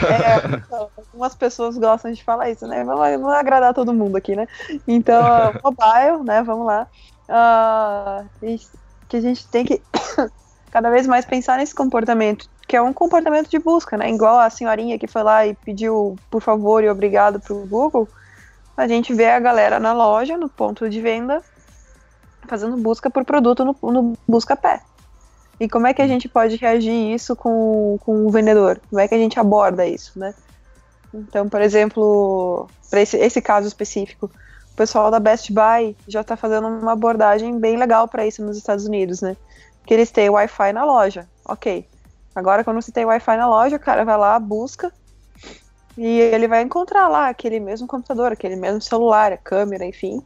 [0.03, 0.61] É,
[1.07, 2.83] algumas pessoas gostam de falar isso, né?
[2.83, 4.45] Não vai, não vai agradar todo mundo aqui, né?
[4.85, 6.43] Então, uh, mobile, né?
[6.43, 6.87] Vamos lá.
[7.29, 8.59] Uh,
[9.07, 9.81] que a gente tem que
[10.71, 14.09] cada vez mais pensar nesse comportamento, que é um comportamento de busca, né?
[14.09, 18.07] Igual a senhorinha que foi lá e pediu por favor e obrigado pro Google
[18.79, 21.41] a gente vê a galera na loja, no ponto de venda,
[22.47, 24.81] fazendo busca por produto no, no busca-pé.
[25.59, 28.79] E como é que a gente pode reagir isso com, com o vendedor?
[28.89, 30.33] Como é que a gente aborda isso, né?
[31.13, 34.31] Então, por exemplo, para esse, esse caso específico,
[34.71, 38.55] o pessoal da Best Buy já está fazendo uma abordagem bem legal para isso nos
[38.55, 39.35] Estados Unidos, né?
[39.89, 41.27] Que eles têm Wi-Fi na loja.
[41.43, 41.83] Ok.
[42.35, 44.93] Agora, quando você tem Wi-Fi na loja, o cara vai lá, busca,
[45.97, 50.21] e ele vai encontrar lá aquele mesmo computador, aquele mesmo celular, a câmera, enfim,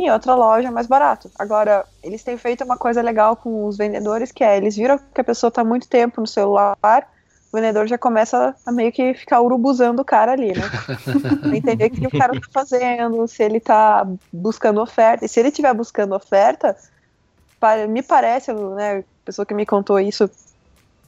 [0.00, 1.30] em outra loja mais barato.
[1.38, 5.20] Agora, eles têm feito uma coisa legal com os vendedores, que é, eles viram que
[5.20, 6.76] a pessoa está muito tempo no celular,
[7.52, 10.64] o vendedor já começa a meio que ficar urubuzando o cara ali, né?
[11.56, 15.24] Entender o que o cara tá fazendo, se ele tá buscando oferta.
[15.24, 16.76] E se ele estiver buscando oferta,
[17.88, 20.30] me parece, né, a pessoa que me contou isso,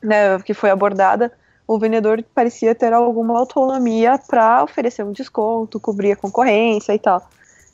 [0.03, 1.33] né, que foi abordada,
[1.67, 7.29] o vendedor parecia ter alguma autonomia para oferecer um desconto, cobrir a concorrência e tal.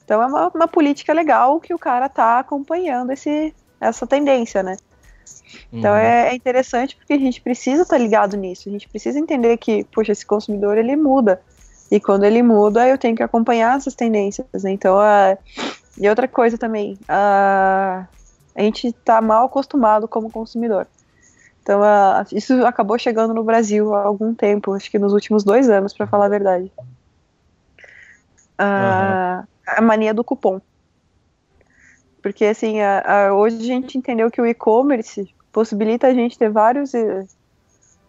[0.05, 4.77] Então é uma, uma política legal que o cara tá acompanhando esse, essa tendência, né?
[5.73, 5.99] Então uhum.
[5.99, 9.57] é, é, interessante porque a gente precisa estar tá ligado nisso, a gente precisa entender
[9.59, 11.41] que, poxa, esse consumidor ele muda.
[11.91, 14.47] E quando ele muda, eu tenho que acompanhar essas tendências.
[14.63, 14.71] Né?
[14.71, 14.97] Então,
[15.99, 16.99] e outra coisa também,
[18.55, 20.87] a gente está mal acostumado como consumidor.
[21.63, 25.71] Então, uh, isso acabou chegando no Brasil há algum tempo, acho que nos últimos dois
[25.71, 26.73] anos, para falar a verdade.
[28.59, 29.47] Uh, uhum.
[29.67, 30.61] A mania do cupom.
[32.21, 32.77] Porque, assim,
[33.35, 37.27] hoje a gente entendeu que o e-commerce possibilita a gente ter vários, eh,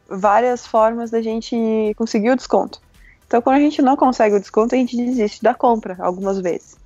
[0.07, 2.79] várias formas da gente conseguir o desconto.
[3.25, 6.77] Então, quando a gente não consegue o desconto, a gente desiste da compra algumas vezes.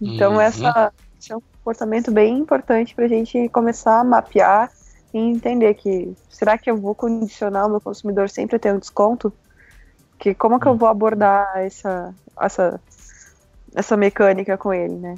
[0.00, 0.40] Então, uhum.
[0.40, 4.70] essa, esse é um comportamento bem importante para a gente começar a mapear
[5.14, 8.78] e entender que será que eu vou condicionar o meu consumidor sempre a ter um
[8.78, 9.32] desconto?
[10.18, 12.80] Que como que eu vou abordar essa essa
[13.74, 15.14] essa mecânica com ele, né?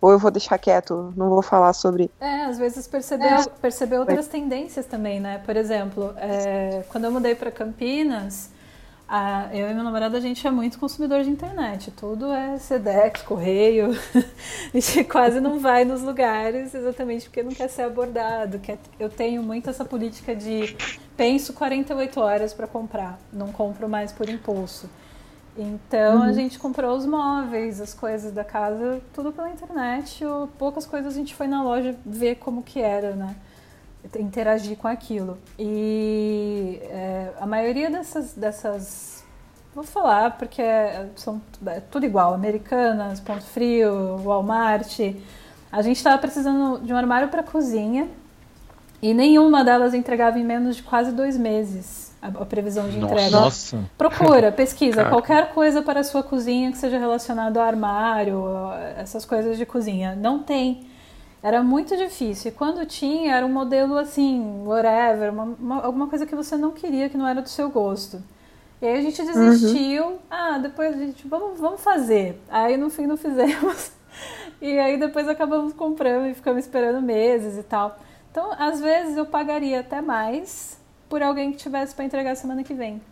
[0.00, 2.10] Ou eu vou deixar quieto, não vou falar sobre.
[2.20, 3.44] É, às vezes perceber, é.
[3.60, 5.40] perceber outras tendências também, né?
[5.44, 8.50] Por exemplo, é, quando eu mudei para Campinas,
[9.14, 11.90] Ah, eu e meu namorado, a gente é muito consumidor de internet.
[11.90, 13.90] Tudo é Sedex, correio.
[14.72, 18.58] a gente quase não vai nos lugares exatamente porque não quer ser abordado.
[18.58, 18.78] Quer...
[18.98, 20.74] Eu tenho muito essa política de
[21.14, 24.88] penso 48 horas para comprar, não compro mais por impulso.
[25.58, 26.22] Então uhum.
[26.22, 30.24] a gente comprou os móveis, as coisas da casa, tudo pela internet.
[30.24, 33.36] Ou poucas coisas a gente foi na loja ver como que era, né?
[34.18, 35.38] Interagir com aquilo.
[35.58, 39.24] E é, a maioria dessas, dessas.
[39.74, 40.62] Vou falar porque
[41.16, 44.98] são é tudo igual: Americanas, Ponto Frio, Walmart.
[45.70, 48.08] A gente estava precisando de um armário para cozinha
[49.00, 53.30] e nenhuma delas entregava em menos de quase dois meses a, a previsão de entrega.
[53.30, 53.80] Nossa!
[53.98, 58.44] Procura, pesquisa qualquer coisa para a sua cozinha que seja relacionado ao armário,
[58.96, 60.14] essas coisas de cozinha.
[60.14, 60.91] Não tem.
[61.42, 62.50] Era muito difícil.
[62.50, 66.70] E quando tinha, era um modelo assim, whatever, uma, uma, alguma coisa que você não
[66.70, 68.22] queria, que não era do seu gosto.
[68.80, 70.04] E aí a gente desistiu.
[70.06, 70.18] Uhum.
[70.30, 72.40] Ah, depois a gente, vamos, vamos fazer.
[72.48, 73.92] Aí no fim não fizemos.
[74.60, 77.98] E aí depois acabamos comprando e ficamos esperando meses e tal.
[78.30, 80.78] Então, às vezes eu pagaria até mais
[81.08, 83.02] por alguém que tivesse para entregar semana que vem.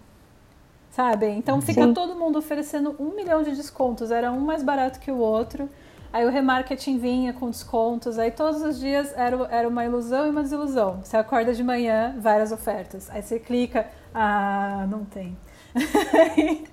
[0.92, 1.26] Sabe?
[1.26, 1.94] Então fica Sim.
[1.94, 4.10] todo mundo oferecendo um milhão de descontos.
[4.10, 5.68] Era um mais barato que o outro.
[6.12, 10.30] Aí o remarketing vinha com descontos, aí todos os dias era, era uma ilusão e
[10.30, 11.00] uma desilusão.
[11.04, 13.08] Você acorda de manhã, várias ofertas.
[13.10, 15.38] Aí você clica, ah, não tem.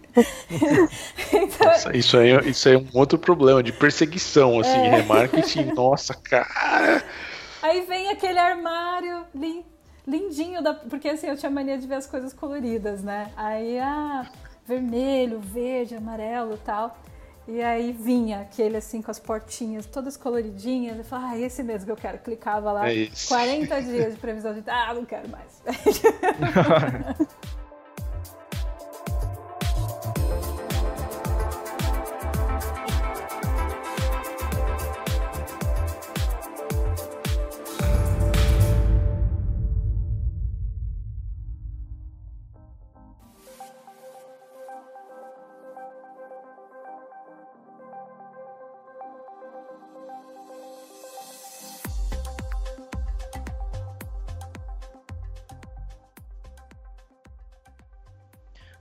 [1.32, 4.96] então, nossa, isso, aí, isso aí é um outro problema de perseguição, assim, é.
[4.98, 7.04] remarketing, nossa, cara.
[7.62, 9.24] Aí vem aquele armário
[10.08, 13.32] lindinho, da, porque assim, eu tinha mania de ver as coisas coloridas, né?
[13.38, 14.26] Aí, ah,
[14.66, 16.98] vermelho, verde, amarelo e tal.
[17.48, 20.98] E aí vinha aquele assim com as portinhas todas coloridinhas.
[20.98, 22.18] Eu falava, ah, esse mesmo que eu quero.
[22.20, 24.70] Clicava lá, é 40 dias de previsão de.
[24.70, 25.62] Ah, não quero mais.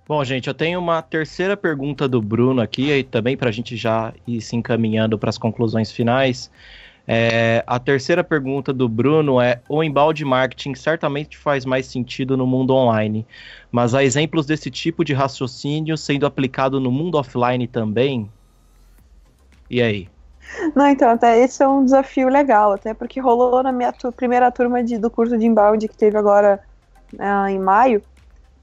[0.08, 3.76] Bom, gente, eu tenho uma terceira pergunta do Bruno aqui, e também para a gente
[3.76, 6.48] já ir se encaminhando para as conclusões finais.
[7.08, 12.46] É, a terceira pergunta do Bruno é: o embalde marketing certamente faz mais sentido no
[12.46, 13.26] mundo online,
[13.72, 18.30] mas há exemplos desse tipo de raciocínio sendo aplicado no mundo offline também?
[19.68, 20.08] E aí?
[20.76, 24.52] Não, então, até esse é um desafio legal, até porque rolou na minha tu primeira
[24.52, 26.60] turma de, do curso de embalde que teve agora
[27.14, 28.00] uh, em maio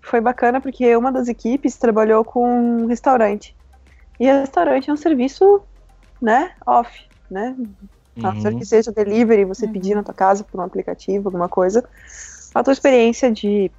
[0.04, 3.56] foi bacana porque uma das equipes trabalhou com um restaurante.
[4.20, 5.62] E restaurante é um serviço,
[6.22, 7.56] né, off, né?
[7.58, 8.28] Uhum.
[8.28, 9.72] A não que seja delivery, você uhum.
[9.72, 11.84] pedir na tua casa por um aplicativo, alguma coisa.
[12.54, 13.72] A tua experiência de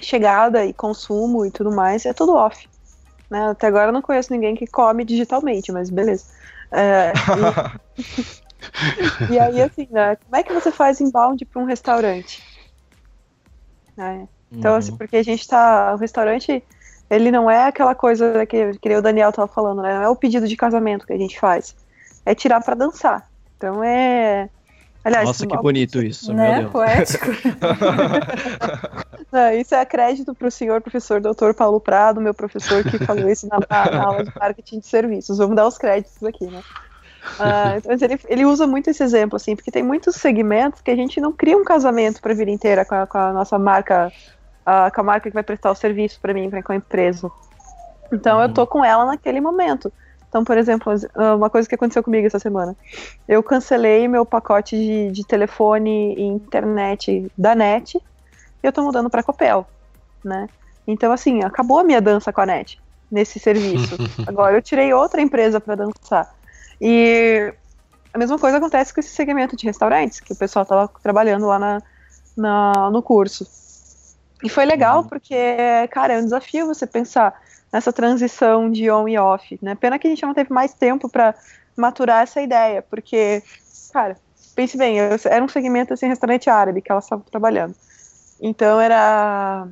[0.00, 2.68] chegada e consumo e tudo mais é tudo off.
[3.30, 3.50] Né?
[3.50, 6.24] Até agora eu não conheço ninguém que come digitalmente, mas beleza.
[6.72, 7.12] É,
[9.30, 12.42] e, e, aí, assim, né, como é que você faz inbound para um restaurante?
[13.96, 14.94] É, então, assim, uhum.
[14.94, 15.94] assim, porque a gente tá.
[15.94, 16.62] O restaurante,
[17.08, 19.94] ele não é aquela coisa que, que o Daniel tava falando, né?
[19.94, 21.74] Não é o pedido de casamento que a gente faz.
[22.26, 23.28] É tirar para dançar.
[23.56, 24.48] Então é.
[25.02, 26.50] Aliás, Nossa, que bonito isso, né?
[26.50, 26.72] meu Deus.
[26.72, 27.26] Poético.
[29.32, 33.26] não, isso é crédito para o senhor professor doutor Paulo Prado, meu professor que falou
[33.30, 35.38] isso na, na aula de marketing de serviços.
[35.38, 36.62] Vamos dar os créditos aqui, né?
[37.38, 40.96] Uh, mas ele, ele usa muito esse exemplo, assim, porque tem muitos segmentos que a
[40.96, 44.12] gente não cria um casamento para a vida inteira com a, com a nossa marca
[44.62, 47.30] uh, com a marca que vai prestar o serviço para mim, com a empresa.
[48.12, 48.44] Então uhum.
[48.44, 49.92] eu tô com ela naquele momento.
[50.28, 50.92] Então, por exemplo,
[51.36, 52.76] uma coisa que aconteceu comigo essa semana.
[53.26, 58.02] Eu cancelei meu pacote de, de telefone e internet da NET e
[58.62, 59.66] eu tô mudando para Copel,
[60.24, 60.48] né?
[60.86, 62.80] Então, assim, acabou a minha dança com a NET
[63.10, 63.96] nesse serviço.
[64.24, 66.32] Agora eu tirei outra empresa para dançar.
[66.80, 67.52] E
[68.14, 71.58] a mesma coisa acontece com esse segmento de restaurantes, que o pessoal tava trabalhando lá
[71.58, 71.82] na,
[72.36, 73.46] na no curso.
[74.42, 75.08] E foi legal uhum.
[75.08, 75.36] porque,
[75.90, 77.38] cara, é um desafio você pensar
[77.72, 79.74] nessa transição de on e off, né?
[79.74, 81.34] Pena que a gente não teve mais tempo para
[81.76, 83.42] maturar essa ideia, porque,
[83.92, 84.16] cara,
[84.54, 87.74] pense bem, era um segmento assim, restaurante árabe que elas estavam trabalhando.
[88.40, 89.66] Então era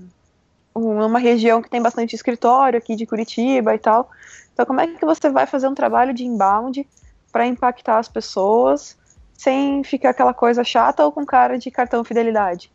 [0.74, 4.08] uma região que tem bastante escritório aqui de Curitiba e tal.
[4.52, 6.86] Então como é que você vai fazer um trabalho de inbound
[7.32, 8.96] para impactar as pessoas
[9.34, 12.70] sem ficar aquela coisa chata ou com cara de cartão fidelidade?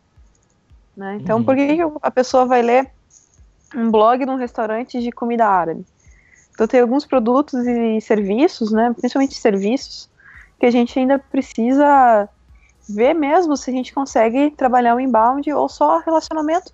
[0.95, 1.17] Né?
[1.21, 1.43] Então, uhum.
[1.43, 2.91] por que a pessoa vai ler
[3.75, 5.85] um blog num restaurante de comida árabe.
[6.51, 10.09] Então tem alguns produtos e serviços, né, principalmente serviços,
[10.59, 12.29] que a gente ainda precisa
[12.87, 16.71] ver mesmo se a gente consegue trabalhar o inbound ou só relacionamento.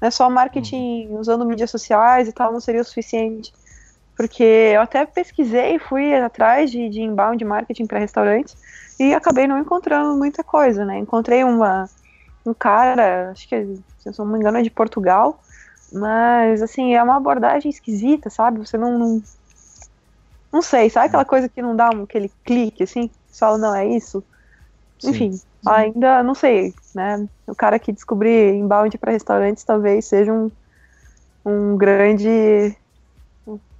[0.00, 1.18] Né, só marketing uhum.
[1.18, 3.52] usando mídias sociais e tal não seria o suficiente.
[4.16, 8.56] Porque eu até pesquisei, fui atrás de, de inbound marketing para restaurantes
[8.98, 10.98] e acabei não encontrando muita coisa, né?
[10.98, 11.88] Encontrei uma,
[12.48, 13.64] um cara, acho que,
[13.98, 15.40] se eu não me engano, é de Portugal,
[15.92, 18.58] mas, assim, é uma abordagem esquisita, sabe?
[18.58, 18.98] Você não.
[18.98, 19.22] Não,
[20.52, 23.10] não sei, sabe aquela coisa que não dá um, aquele clique, assim?
[23.30, 24.24] Você fala, não, é isso?
[24.98, 25.42] Sim, Enfim, sim.
[25.66, 27.26] ainda não sei, né?
[27.46, 30.50] O cara que descobrir inbound para restaurantes talvez seja um,
[31.44, 32.76] um grande.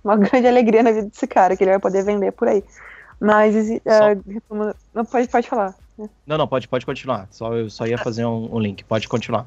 [0.05, 2.63] Uma grande alegria na vida desse cara, que ele vai poder vender por aí.
[3.21, 5.75] Mas, uh, não, pode, pode falar.
[6.27, 7.27] Não, não, pode, pode continuar.
[7.31, 8.85] Só, eu só ia fazer um, um link.
[8.85, 9.47] Pode continuar.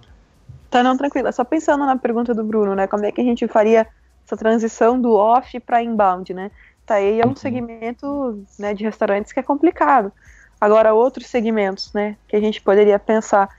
[0.70, 1.32] Tá, não, tranquilo.
[1.32, 2.88] Só pensando na pergunta do Bruno, né?
[2.88, 3.88] Como é que a gente faria
[4.26, 6.52] essa transição do off para inbound, né?
[6.86, 7.36] Tá aí é um uhum.
[7.36, 10.12] segmento né, de restaurantes que é complicado.
[10.60, 13.50] Agora, outros segmentos, né, que a gente poderia pensar,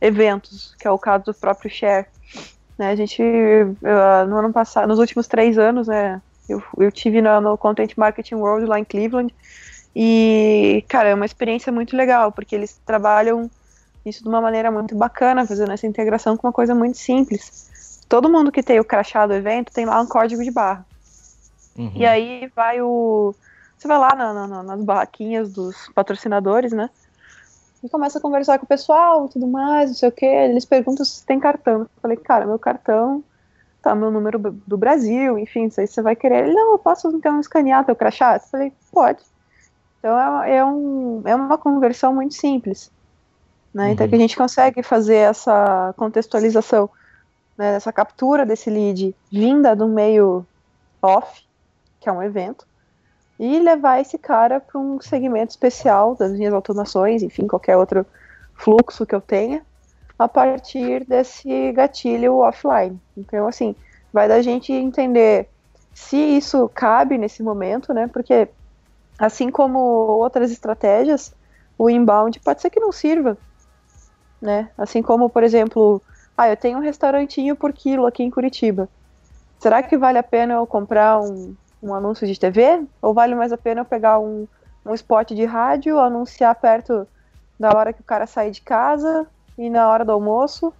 [0.00, 2.06] eventos, que é o caso do próprio Share.
[2.78, 7.20] Né, a gente, uh, no ano passado, nos últimos três anos, né, eu, eu tive
[7.20, 9.34] no, no Content Marketing World lá em Cleveland,
[9.94, 13.50] e, cara, é uma experiência muito legal, porque eles trabalham
[14.04, 18.02] isso de uma maneira muito bacana, fazendo essa integração com uma coisa muito simples.
[18.08, 20.84] Todo mundo que tem o crachá do evento tem lá um código de barra.
[21.76, 21.92] Uhum.
[21.94, 23.34] E aí vai o.
[23.78, 26.90] Você vai lá na, na, nas barraquinhas dos patrocinadores, né?
[27.82, 30.26] E começa a conversar com o pessoal tudo mais, não sei o que.
[30.26, 31.80] Eles perguntam se tem cartão.
[31.80, 33.24] Eu falei, cara, meu cartão
[33.82, 36.44] tá meu número do Brasil, enfim, não sei se você vai querer.
[36.44, 38.36] Ele, não, eu posso então escanear teu crachá?
[38.36, 39.20] Eu falei, pode.
[40.02, 42.90] Então é, é, um, é uma conversão muito simples.
[43.72, 43.86] Né?
[43.86, 43.92] Uhum.
[43.92, 46.90] Então que a gente consegue fazer essa contextualização,
[47.56, 50.44] né, essa captura desse lead vinda do meio
[51.00, 51.44] off,
[52.00, 52.66] que é um evento,
[53.38, 58.04] e levar esse cara para um segmento especial das minhas automações, enfim, qualquer outro
[58.54, 59.62] fluxo que eu tenha,
[60.18, 63.00] a partir desse gatilho offline.
[63.16, 63.74] Então, assim,
[64.12, 65.48] vai da gente entender
[65.94, 68.06] se isso cabe nesse momento, né?
[68.06, 68.48] Porque,
[69.18, 71.34] assim como outras estratégias,
[71.78, 73.36] o inbound pode ser que não sirva
[74.42, 74.68] né?
[74.76, 76.02] Assim como, por exemplo,
[76.36, 78.88] ah, eu tenho um restaurantinho por quilo aqui em Curitiba.
[79.60, 82.84] Será que vale a pena eu comprar um, um anúncio de TV?
[83.00, 84.48] Ou vale mais a pena eu pegar um,
[84.84, 87.06] um spot de rádio, anunciar perto
[87.58, 90.74] da hora que o cara sair de casa e na hora do almoço?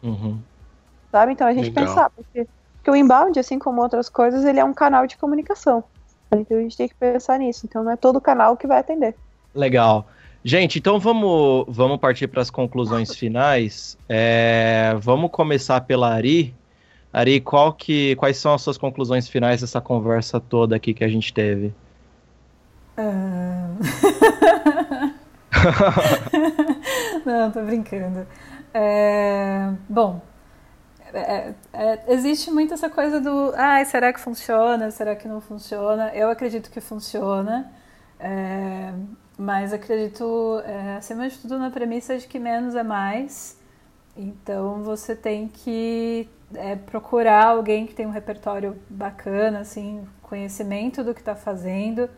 [0.00, 0.38] Uhum.
[1.10, 1.32] Sabe?
[1.32, 1.86] Então a gente Legal.
[1.86, 2.46] pensar, porque,
[2.76, 5.82] porque o inbound, assim como outras coisas, ele é um canal de comunicação.
[6.32, 7.66] Então a gente tem que pensar nisso.
[7.66, 9.14] Então não é todo canal que vai atender.
[9.54, 10.06] Legal.
[10.44, 13.98] Gente, então vamos, vamos partir para as conclusões finais.
[14.08, 16.54] É, vamos começar pela Ari.
[17.12, 21.08] Ari, qual que, quais são as suas conclusões finais dessa conversa toda aqui que a
[21.08, 21.72] gente teve?
[22.98, 23.76] Uh...
[27.26, 28.26] Não, tô brincando.
[28.72, 29.70] É...
[29.88, 30.20] Bom,
[31.18, 34.90] é, é, existe muito essa coisa do ah, será que funciona?
[34.90, 36.10] Será que não funciona?
[36.14, 37.72] Eu acredito que funciona.
[38.18, 38.92] É,
[39.38, 43.58] mas acredito, é, acima de tudo, na premissa de que menos é mais.
[44.16, 51.14] Então você tem que é, procurar alguém que tem um repertório bacana, assim, conhecimento do
[51.14, 52.08] que está fazendo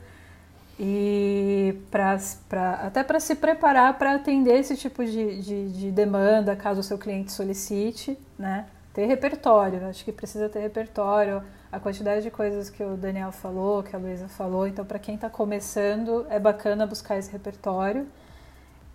[0.79, 2.17] e pra,
[2.49, 6.85] pra, até para se preparar para atender esse tipo de, de, de, demanda, caso o
[6.85, 8.67] seu cliente solicite, né?
[8.99, 11.41] Ter repertório, acho que precisa ter repertório
[11.71, 14.67] a quantidade de coisas que o Daniel falou, que a Luísa falou.
[14.67, 18.09] Então, para quem está começando, é bacana buscar esse repertório.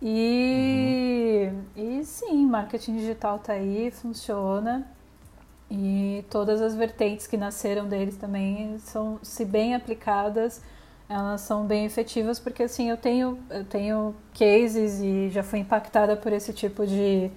[0.02, 2.00] E, uhum.
[2.02, 4.86] e sim, marketing digital está aí, funciona.
[5.72, 10.62] E todas as vertentes que nasceram deles também são, se bem aplicadas,
[11.08, 16.18] elas são bem efetivas, porque assim, eu tenho, eu tenho cases e já fui impactada
[16.18, 17.32] por esse tipo de,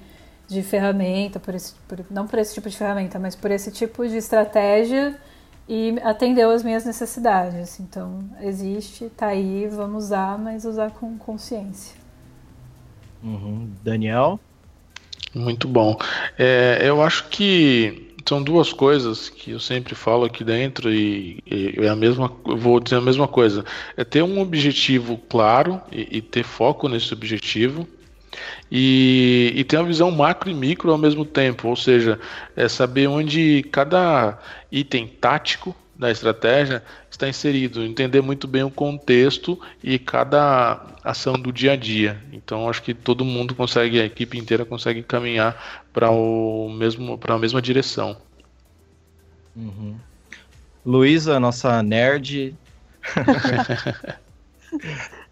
[0.49, 4.07] de ferramenta, por esse, por, não por esse tipo de ferramenta, mas por esse tipo
[4.07, 5.18] de estratégia
[5.68, 7.80] e atendeu as minhas necessidades.
[7.80, 11.97] Então, existe, tá aí, vamos usar, mas usar com consciência.
[13.22, 13.70] Uhum.
[13.82, 14.38] Daniel?
[15.34, 15.99] Muito bom.
[16.38, 21.74] É, eu acho que são duas coisas que eu sempre falo aqui dentro e, e
[21.78, 23.64] é a mesma, vou dizer a mesma coisa.
[23.97, 27.86] É ter um objetivo claro e, e ter foco nesse objetivo
[28.70, 32.18] e, e ter uma visão macro e micro ao mesmo tempo, ou seja,
[32.55, 34.39] é saber onde cada
[34.70, 41.53] item tático da estratégia está inserido, entender muito bem o contexto e cada ação do
[41.53, 42.20] dia a dia.
[42.32, 47.34] Então acho que todo mundo consegue, a equipe inteira consegue caminhar para o mesmo para
[47.34, 48.16] a mesma direção.
[49.55, 49.97] Uhum.
[50.84, 52.55] Luísa, nossa nerd.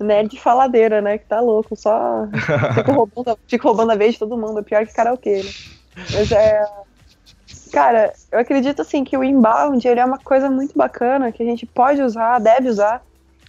[0.05, 1.19] nerd faladeira, né?
[1.19, 2.29] Que tá louco, só
[2.75, 5.51] fico roubando, fico roubando a vez de todo mundo, é pior que karaokê, né?
[6.13, 6.65] Mas é.
[7.73, 11.47] Cara, eu acredito assim que o inbound ele é uma coisa muito bacana que a
[11.47, 13.03] gente pode usar, deve usar,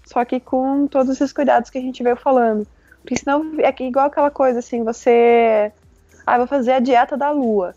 [0.05, 2.65] só que com todos esses cuidados que a gente veio falando.
[3.01, 5.71] Porque senão é igual aquela coisa assim, você.
[6.25, 7.75] Ah, vou fazer a dieta da lua.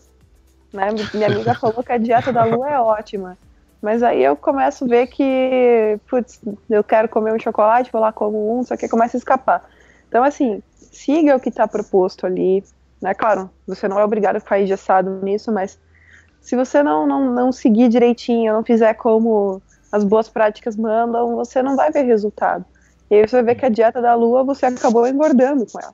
[0.73, 0.87] Né?
[1.13, 3.37] Minha amiga falou que a dieta da lua é ótima.
[3.81, 8.11] Mas aí eu começo a ver que, putz, eu quero comer um chocolate, vou lá
[8.11, 9.69] como um, só que começa a escapar.
[10.07, 10.61] Então, assim,
[10.91, 12.63] siga o que está proposto ali,
[13.01, 13.13] né?
[13.13, 15.79] Claro, você não é obrigado a ficar engessado nisso, mas
[16.41, 19.61] se você não, não, não seguir direitinho, não fizer como
[19.91, 22.65] as boas práticas mandam, você não vai ver resultado.
[23.09, 25.93] E aí você vai ver que a dieta da lua você acabou engordando com ela.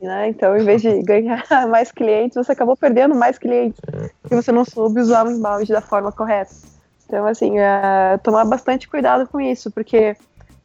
[0.00, 0.28] Né?
[0.28, 3.80] Então, em vez de ganhar mais clientes, você acabou perdendo mais clientes,
[4.20, 6.54] porque você não soube usar o inbound da forma correta.
[7.10, 10.16] Então, assim, é, tomar bastante cuidado com isso, porque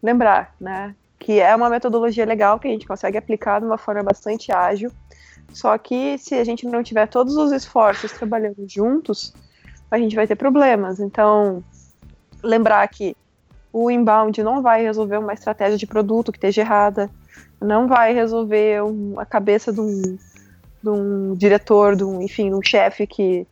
[0.01, 4.03] lembrar, né, que é uma metodologia legal que a gente consegue aplicar de uma forma
[4.03, 4.91] bastante ágil,
[5.51, 9.33] só que se a gente não tiver todos os esforços trabalhando juntos,
[9.89, 10.99] a gente vai ter problemas.
[10.99, 11.63] Então,
[12.43, 13.17] lembrar que
[13.73, 17.09] o inbound não vai resolver uma estratégia de produto que esteja errada,
[17.59, 18.81] não vai resolver
[19.17, 20.17] a cabeça de um,
[20.83, 23.47] de um diretor, de um, enfim, de um chefe que,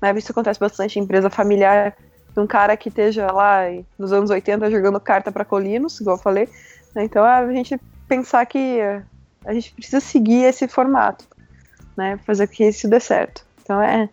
[0.00, 1.96] né, isso acontece bastante em empresa familiar,
[2.42, 3.62] um cara que esteja lá
[3.98, 6.48] nos anos 80 jogando carta para colinos, igual eu falei.
[6.94, 7.04] Né?
[7.04, 8.80] Então a gente pensar que
[9.44, 11.24] a gente precisa seguir esse formato,
[11.96, 12.18] né?
[12.26, 13.44] Fazer que isso dê certo.
[13.62, 14.08] Então é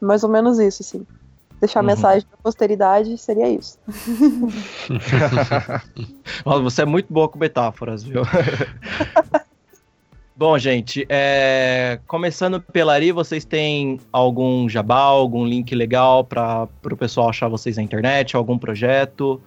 [0.00, 1.06] mais ou menos isso, assim.
[1.60, 1.86] Deixar uhum.
[1.86, 3.78] mensagem para posteridade seria isso.
[6.64, 8.22] Você é muito boa com metáforas, viu?
[10.42, 12.00] Bom, gente, é...
[12.08, 17.76] começando pela Ari, vocês têm algum jabá, algum link legal para o pessoal achar vocês
[17.76, 19.40] na internet, algum projeto?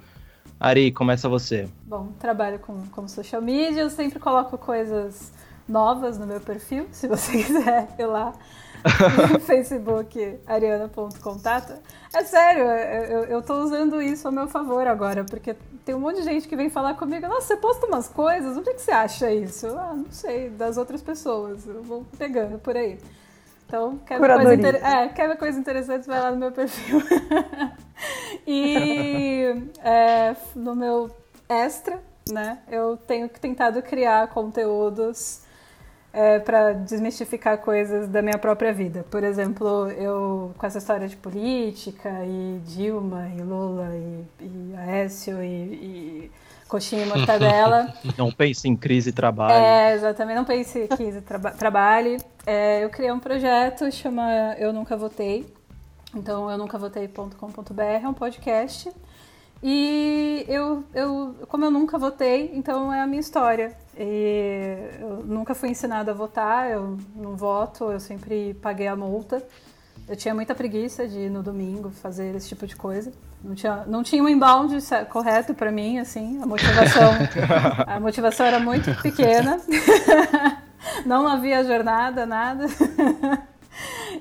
[0.57, 1.67] Ari, começa você.
[1.85, 5.33] Bom, trabalho com, com social media, eu sempre coloco coisas
[5.67, 8.31] novas no meu perfil, se você quiser ir lá
[9.45, 11.73] Facebook, ariana.contato.
[12.13, 16.17] É sério, eu, eu tô usando isso a meu favor agora, porque tem um monte
[16.17, 18.91] de gente que vem falar comigo, nossa, você posta umas coisas, onde é que você
[18.91, 19.67] acha isso?
[19.67, 22.97] Ah, não sei, das outras pessoas, eu vou pegando por aí.
[23.67, 24.75] Então, quer ver, coisa, inter...
[24.75, 27.01] é, quer ver coisa interessante, vai lá no meu perfil.
[28.45, 31.09] e é, no meu
[31.49, 31.99] extra,
[32.29, 35.44] né, eu tenho tentado criar conteúdos
[36.15, 39.05] é, para desmistificar coisas da minha própria vida.
[39.11, 45.43] Por exemplo, eu com essa história de política e Dilma e Lula e, e Aécio
[45.43, 46.31] e, e
[46.69, 47.93] coxinha e mortadela.
[48.17, 49.53] Não pense em crise e trabalho.
[49.53, 52.17] É, exatamente, não pense em crise e traba trabalho.
[52.45, 55.45] É, eu criei um projeto, chama Eu Nunca Votei.
[56.15, 58.89] Então, eu nunca votei.com.br, é um podcast
[59.61, 63.75] e eu, eu, como eu nunca votei, então é a minha história.
[63.97, 69.41] E eu nunca fui ensinada a votar, eu não voto, eu sempre paguei a multa.
[70.07, 73.11] Eu tinha muita preguiça de ir no domingo fazer esse tipo de coisa.
[73.43, 74.75] Não tinha, não tinha um inbound
[75.09, 77.11] correto para mim, assim, a motivação,
[77.87, 79.59] a motivação era muito pequena.
[81.05, 82.65] não havia jornada, nada.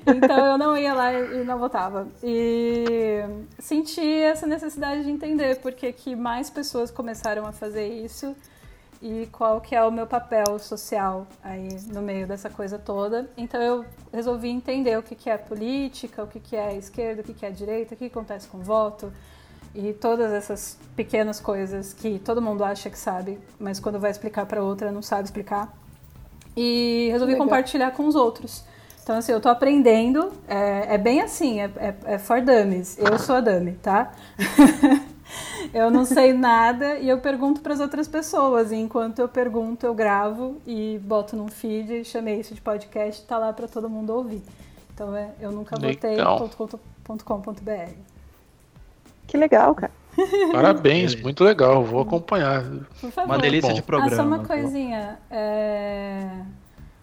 [0.07, 2.07] Então eu não ia lá e não votava.
[2.21, 3.23] E
[3.57, 8.35] senti essa necessidade de entender porque que mais pessoas começaram a fazer isso
[9.05, 13.29] e qual que é o meu papel social aí no meio dessa coisa toda.
[13.37, 17.23] Então eu resolvi entender o que, que é política, o que, que é esquerda, o
[17.23, 19.13] que, que é direita, o que acontece com voto
[19.75, 24.47] e todas essas pequenas coisas que todo mundo acha que sabe, mas quando vai explicar
[24.47, 25.71] para outra não sabe explicar.
[26.57, 27.45] E resolvi Legal.
[27.45, 28.63] compartilhar com os outros.
[29.03, 32.97] Então, assim, eu tô aprendendo, é, é bem assim, é, é, é for dummies.
[32.97, 34.11] Eu sou a dummy, tá?
[35.75, 38.71] eu não sei nada e eu pergunto para as outras pessoas.
[38.71, 43.37] E enquanto eu pergunto, eu gravo e boto num feed, chamei isso de podcast, tá
[43.37, 44.41] lá para todo mundo ouvir.
[44.93, 46.71] Então, é, eu nunca botei.com.br.
[49.27, 49.91] Que legal, cara.
[50.53, 51.83] Parabéns, muito legal.
[51.83, 52.63] Vou acompanhar.
[53.25, 53.75] Uma delícia Bom.
[53.75, 54.13] de programa.
[54.13, 55.19] Ah, só uma coisinha.
[55.29, 56.39] É...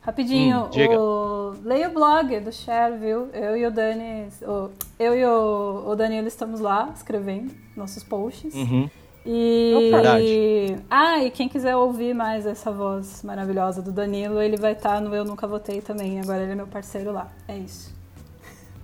[0.03, 1.55] Rapidinho, hum, o...
[1.65, 3.29] leia o blog do Cher, viu?
[3.33, 4.69] Eu e o Dani, o...
[4.99, 5.85] eu e o...
[5.87, 8.53] o Danilo estamos lá escrevendo nossos posts.
[8.53, 8.91] Uhum.
[9.25, 9.91] E...
[9.93, 10.77] Verdade.
[10.91, 15.01] Ah, e quem quiser ouvir mais essa voz maravilhosa do Danilo, ele vai estar tá
[15.01, 16.21] no Eu Nunca Votei também.
[16.21, 17.31] Agora ele é meu parceiro lá.
[17.47, 17.95] É isso.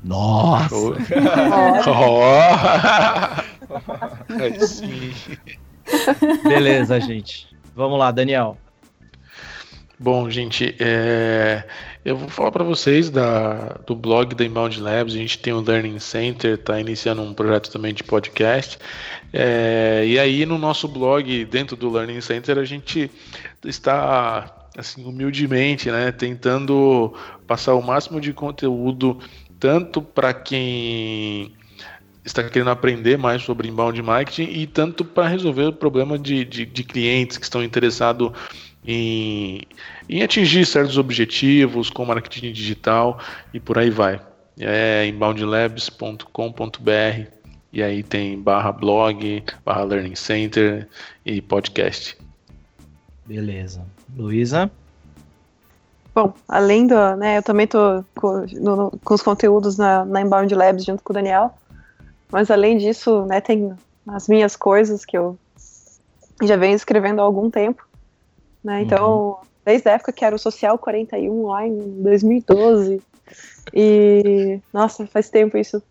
[0.05, 0.73] Nossa!
[1.89, 2.29] oh.
[6.49, 7.49] Beleza, gente.
[7.75, 8.57] Vamos lá, Daniel.
[10.01, 11.65] Bom, gente, é...
[12.05, 15.15] eu vou falar para vocês da, do blog da Inbound Labs.
[15.15, 18.79] A gente tem o Learning Center, está iniciando um projeto também de podcast.
[19.33, 20.05] É...
[20.07, 23.11] E aí, no nosso blog, dentro do Learning Center, a gente
[23.65, 27.13] está assim humildemente, né, tentando
[27.49, 29.19] passar o máximo de conteúdo
[29.59, 31.53] tanto para quem
[32.25, 36.65] está querendo aprender mais sobre inbound marketing e tanto para resolver o problema de, de,
[36.65, 38.31] de, clientes que estão interessados
[38.89, 39.61] em,
[40.09, 43.21] em atingir certos objetivos com marketing digital
[43.53, 44.19] e por aí vai.
[44.59, 47.31] É inboundlabs.com.br
[47.71, 50.89] e aí tem barra blog, barra learning center
[51.25, 52.17] e podcast.
[53.27, 53.85] Beleza.
[54.17, 54.71] Luísa?
[56.15, 60.55] Bom, além do, né, eu também tô com, no, com os conteúdos na, na Inbound
[60.55, 61.55] Labs junto com o Daniel,
[62.33, 63.73] mas além disso, né, tem
[64.07, 65.39] as minhas coisas que eu
[66.43, 67.88] já venho escrevendo há algum tempo,
[68.69, 69.37] né, então, uhum.
[69.65, 73.01] desde a época que era o Social 41, lá em 2012,
[73.73, 75.83] e, nossa, faz tempo isso,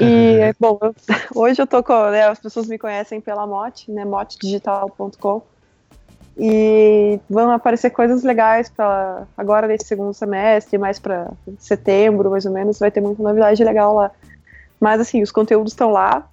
[0.00, 0.94] e, bom, eu,
[1.34, 5.42] hoje eu tô com, né, as pessoas me conhecem pela Mote, né, motedigital.com,
[6.36, 12.52] e vão aparecer coisas legais para agora nesse segundo semestre, mais para setembro, mais ou
[12.52, 14.10] menos, vai ter muita novidade legal lá.
[14.80, 16.26] Mas assim, os conteúdos estão lá.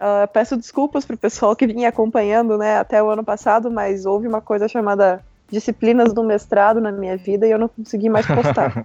[0.00, 4.26] Uh, peço desculpas pro pessoal que vinha acompanhando, né, até o ano passado, mas houve
[4.26, 8.84] uma coisa chamada disciplinas do mestrado na minha vida e eu não consegui mais postar.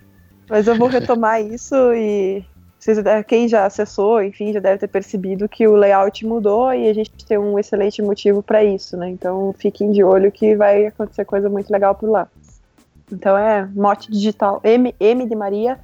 [0.48, 2.44] mas eu vou retomar isso e
[2.80, 6.94] vocês, quem já acessou, enfim, já deve ter percebido que o layout mudou e a
[6.94, 9.10] gente tem um excelente motivo para isso, né?
[9.10, 12.26] Então fiquem de olho que vai acontecer coisa muito legal por lá.
[13.12, 15.78] Então é mote digital, M, M de Maria,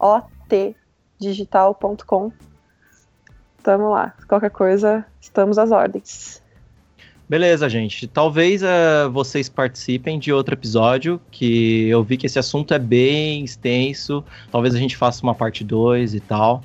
[0.00, 0.74] O, T,
[1.18, 2.32] digital.com.
[3.68, 4.14] Tamo lá.
[4.26, 6.42] Qualquer coisa, estamos às ordens.
[7.28, 8.06] Beleza, gente.
[8.06, 13.44] Talvez uh, vocês participem de outro episódio, que eu vi que esse assunto é bem
[13.44, 14.24] extenso.
[14.50, 16.62] Talvez a gente faça uma parte 2 e tal.